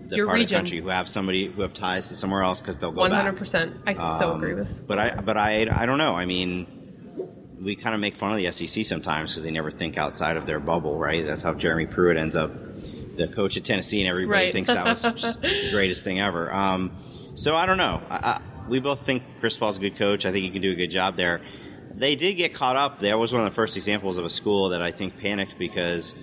[0.07, 0.57] the Your part of region.
[0.57, 3.11] the country who have somebody who have ties to somewhere else because they'll go One
[3.11, 3.23] back.
[3.23, 3.75] hundred percent.
[3.87, 4.87] I so Um, agree with.
[4.87, 6.13] But I, but I, I don't know.
[6.13, 6.67] I mean,
[7.61, 10.45] we kind of make fun of the SEC sometimes because they never think outside of
[10.45, 11.25] their bubble, right?
[11.25, 12.51] That's how Jeremy Pruitt ends up
[13.15, 14.53] the coach at Tennessee, and everybody Right.
[14.53, 16.53] thinks that was just the greatest thing ever.
[16.53, 16.91] Um,
[17.35, 18.01] so I don't know.
[18.09, 20.25] I, I, we both think Cristobal's a good coach.
[20.25, 21.39] I think he can do a good job there.
[21.93, 22.99] They did get caught up.
[22.99, 26.13] That was one of the first examples of a school that I think panicked because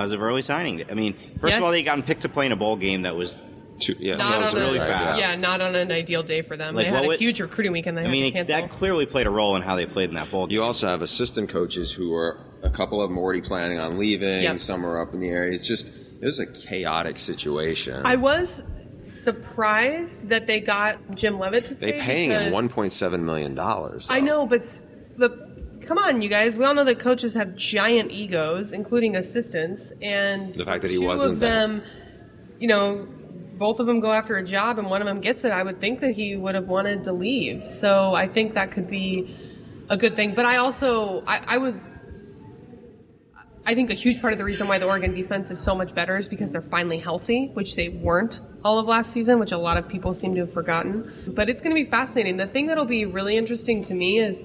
[0.00, 0.82] because of early signing.
[0.90, 1.58] I mean, first Yes.
[1.58, 3.38] of all, they gotten picked to play in a bowl game that was
[3.78, 6.54] Too, yeah, Not so on a, really right, yeah, not on an ideal day for
[6.54, 6.74] them.
[6.74, 7.96] Like, they what had a huge recruiting weekend.
[7.96, 8.60] They I had mean, to cancel.
[8.60, 10.54] that clearly played a role in how they played in that bowl game.
[10.56, 14.42] You also have assistant coaches who are a couple of them already planning on leaving.
[14.42, 14.60] Yep.
[14.60, 15.54] Some are up in the area.
[15.54, 18.02] It's just it was a chaotic situation.
[18.04, 18.62] I was
[19.02, 21.92] surprised that they got Jim Leavitt to stay.
[21.92, 24.06] they paying him one point seven million dollars.
[24.10, 24.84] I know, but s-
[25.16, 25.49] but
[25.90, 26.56] come on, you guys.
[26.56, 30.98] We all know that coaches have giant egos, including assistants, and The fact that he
[30.98, 31.82] two wasn't of them,
[32.60, 33.08] you know,
[33.58, 35.50] both of them go after a job, and one of them gets it.
[35.50, 37.68] I would think that he would have wanted to leave.
[37.68, 39.36] So I think that could be
[39.88, 40.32] a good thing.
[40.36, 41.92] But I also, I, I was.
[43.66, 45.92] I think a huge part of the reason why the Oregon defense is so much
[45.92, 49.58] better is because they're finally healthy, which they weren't all of last season, which a
[49.58, 51.12] lot of people seem to have forgotten.
[51.26, 52.36] But it's going to be fascinating.
[52.36, 54.44] The thing that'll be really interesting to me is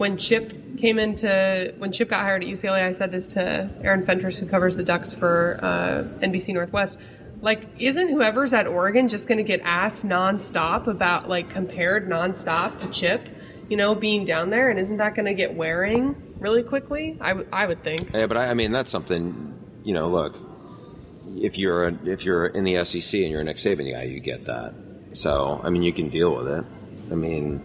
[0.00, 2.82] when Chip came into when Chip got hired at UCLA.
[2.82, 6.96] I said this to Aaron Fentress, who covers the Ducks for uh, NBC Northwest.
[7.42, 12.80] Like, isn't whoever's at Oregon just going to get asked nonstop about like compared nonstop
[12.80, 13.28] to Chip?
[13.68, 17.18] You know, being down there, and isn't that going to get wearing really quickly?
[17.20, 18.10] I, w- I would think.
[18.14, 19.54] Yeah, but I, I mean that's something.
[19.84, 20.34] You know, look,
[21.36, 24.20] if you're a, if you're in the SEC and you're a Nick Saban guy, you
[24.20, 24.72] get that.
[25.12, 26.64] So I mean, you can deal with it.
[27.12, 27.62] I mean,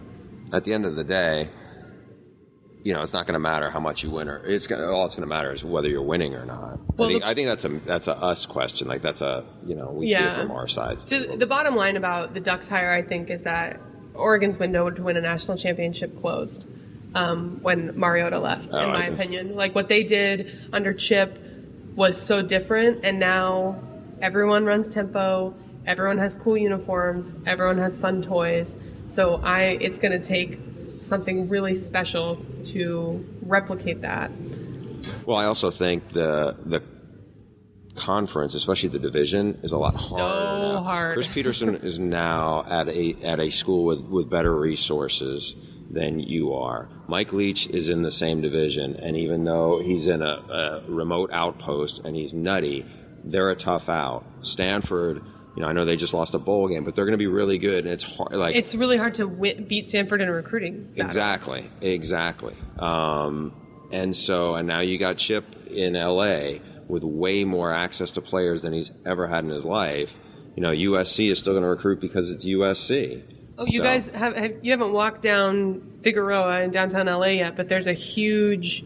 [0.52, 1.48] at the end of the day,
[2.86, 5.06] you know, it's not going to matter how much you win or it's gonna, all
[5.06, 6.78] it's going to matter is whether you're winning or not.
[6.96, 8.86] Well, I think the- I think that's a that's a us question.
[8.86, 11.08] Like that's a you know we see it from our side.
[11.08, 13.80] So the bottom line about the Ducks hire, I think, is that
[14.14, 16.64] Oregon's window to win a national championship closed
[17.16, 18.70] um, when Mariota left.
[18.72, 21.36] Oh, in my opinion, like what they did under Chip
[21.96, 23.80] was so different, and now
[24.22, 25.54] everyone runs tempo.
[25.86, 27.34] Everyone has cool uniforms.
[27.46, 28.78] Everyone has fun toys.
[29.08, 30.58] So I, it's going to take
[31.06, 34.30] something really special to replicate that.
[35.24, 36.82] Well, I also think the the
[37.94, 40.72] conference, especially the division, is a lot So harder.
[40.74, 40.82] now.
[40.82, 41.14] hard.
[41.14, 45.54] Chris Petersen is now at a at a school with, with better resources
[45.90, 46.88] than you are.
[47.08, 51.30] Mike Leach is in the same division, and even though he's in a, a remote
[51.32, 52.84] outpost and he's nutty,
[53.24, 54.24] they're a tough out.
[54.42, 55.22] Stanford,
[55.56, 57.26] you know, I know they just lost a bowl game, but they're going to be
[57.26, 58.32] really good, and it's hard.
[58.34, 60.84] Like It's really hard to win, beat Stanford in a recruiting.
[60.84, 61.06] battle.
[61.06, 62.54] Exactly, exactly.
[62.78, 63.52] Um,
[63.90, 68.62] and so, and now you got Chip in LA with way more access to players
[68.62, 70.10] than he's ever had in his life.
[70.56, 73.22] You know, USC is still going to recruit because it's USC.
[73.58, 77.56] Oh, you So- guys have, have you haven't walked down Figueroa in downtown LA yet,
[77.56, 78.84] but there's a huge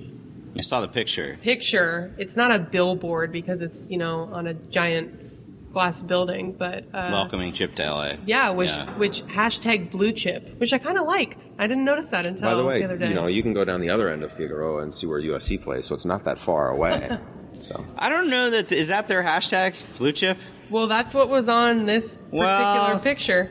[0.57, 1.39] I saw the picture.
[1.43, 2.12] picture.
[2.18, 5.30] It's not a billboard because it's you know on a giant
[5.73, 8.14] glass building, but uh, Welcoming Chip to LA.
[8.27, 8.97] Yeah, which Yeah.
[8.99, 11.47] which hashtag blue chip, which I kind of liked.
[11.59, 13.09] I didn't notice that until By the way, other day.
[13.09, 15.62] you know, you can go down the other end of Figueroa and see where USC
[15.62, 17.18] plays, so it's not that far away.
[17.61, 20.39] so I don't know that is that their hashtag blue chip.
[20.71, 23.51] well, that's what was on this particular Well- picture.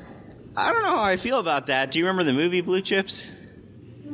[0.58, 1.92] I don't know how I feel about that.
[1.92, 3.32] Do you remember the movie Blue Chips?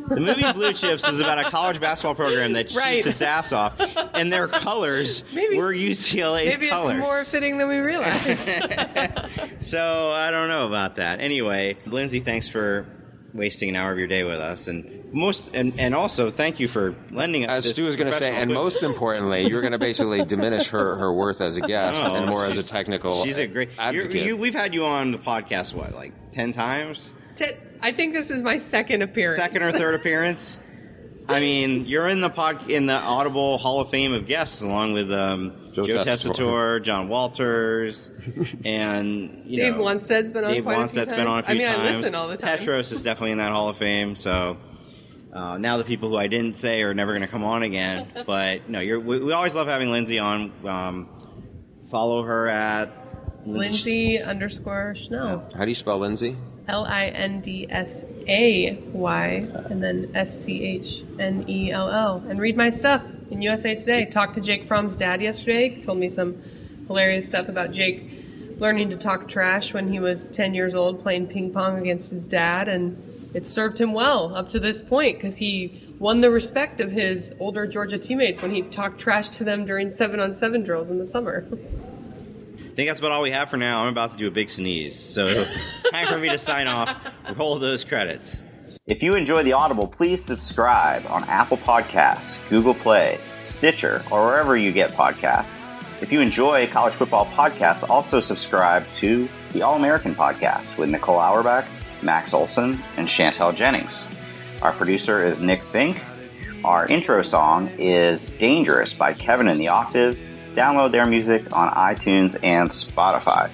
[0.08, 3.06] The movie Blue Chips is about a college basketball program that cheats Right.
[3.06, 3.74] its ass off,
[4.14, 6.92] and their colors Maybe- were UCLA's Maybe colors.
[6.98, 8.50] it's more fitting than we realized.
[9.60, 11.22] So I don't know about that.
[11.22, 12.86] Anyway, Lindsay, thanks for
[13.34, 16.68] wasting an hour of your day with us, and most and, and also thank you
[16.68, 17.52] for lending us.
[17.58, 18.60] As this Stu was going to say, and equipment.
[18.64, 22.28] most importantly, you're going to basically diminish her, her worth as a guest Oh, and
[22.28, 23.70] more as a technical She's a great.
[23.92, 28.14] You're, you, we've had you on the podcast what, like ten times, Ted, I think
[28.14, 29.36] this is my second appearance.
[29.36, 30.60] second or third appearance.
[31.28, 34.94] I mean, you're in the pod in the Audible Hall of Fame of guests, along
[34.94, 36.34] with um, Joe Joe, Tessitore.
[36.34, 38.10] Tessitore, John Walters,
[38.66, 41.12] and you Dave know, Wannstedt's been on Dave quite a few times.
[41.12, 41.88] been on a few I mean, times.
[41.88, 42.58] I listen all the time.
[42.58, 44.16] Petros is definitely in that Hall of Fame.
[44.16, 44.58] So
[45.32, 48.08] uh, now the people who I didn't say are never going to come on again.
[48.26, 50.52] But no, you're, we, we always love having Lindsay on.
[50.68, 51.10] Um,
[51.92, 52.92] follow her at
[53.46, 55.48] Lindsay underscore Schnell.
[55.56, 56.36] How do you spell Lindsay?
[56.68, 59.28] L I N D S A Y
[59.70, 62.24] and then S C H N E L L.
[62.28, 64.06] And read my stuff in USA Today.
[64.06, 65.82] Talked to Jake Fromm's dad yesterday.
[65.82, 66.42] Told me some
[66.88, 68.12] hilarious stuff about Jake
[68.58, 72.26] learning to talk trash when he was 10 years old playing ping pong against his
[72.26, 72.68] dad.
[72.68, 76.92] And it served him well up to this point because he won the respect of
[76.92, 80.90] his older Georgia teammates when he talked trash to them during seven on seven drills
[80.90, 81.46] in the summer.
[82.76, 83.84] I think that's about all we have for now.
[83.84, 86.94] I'm about to do a big sneeze, so it's time for me to sign off.
[87.38, 88.42] Roll those credits.
[88.86, 94.58] If you enjoy the Audible, please subscribe on Apple Podcasts, Google Play, Stitcher, or wherever
[94.58, 95.46] you get podcasts.
[96.02, 101.18] If you enjoy college football podcasts, also subscribe to the All American podcast with Nicole
[101.18, 101.66] Auerbach,
[102.02, 104.06] Max Olson, and Chantel Jennings.
[104.62, 106.04] Our producer is Nick Fink.
[106.66, 110.26] Our intro song is Dangerous by Kevin and the Octaves.
[110.56, 113.50] Download their music on iTunes and Spotify.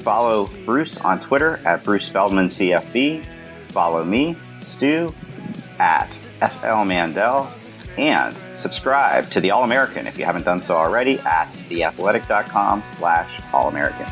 [0.00, 3.24] Follow Bruce on Twitter at Bruce Feldman CFB.
[3.68, 5.12] Follow me, Stew,
[5.78, 6.12] at
[6.46, 7.50] SL Mandel.
[7.96, 13.40] And subscribe to The All American if you haven't done so already at theathletic.com slash
[13.54, 14.06] All American.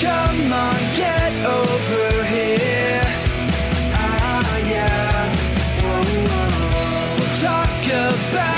[0.00, 3.02] Come on, get over here.
[3.92, 5.34] Ah, yeah.
[5.82, 7.16] Whoa, whoa.
[7.18, 8.57] We'll talk about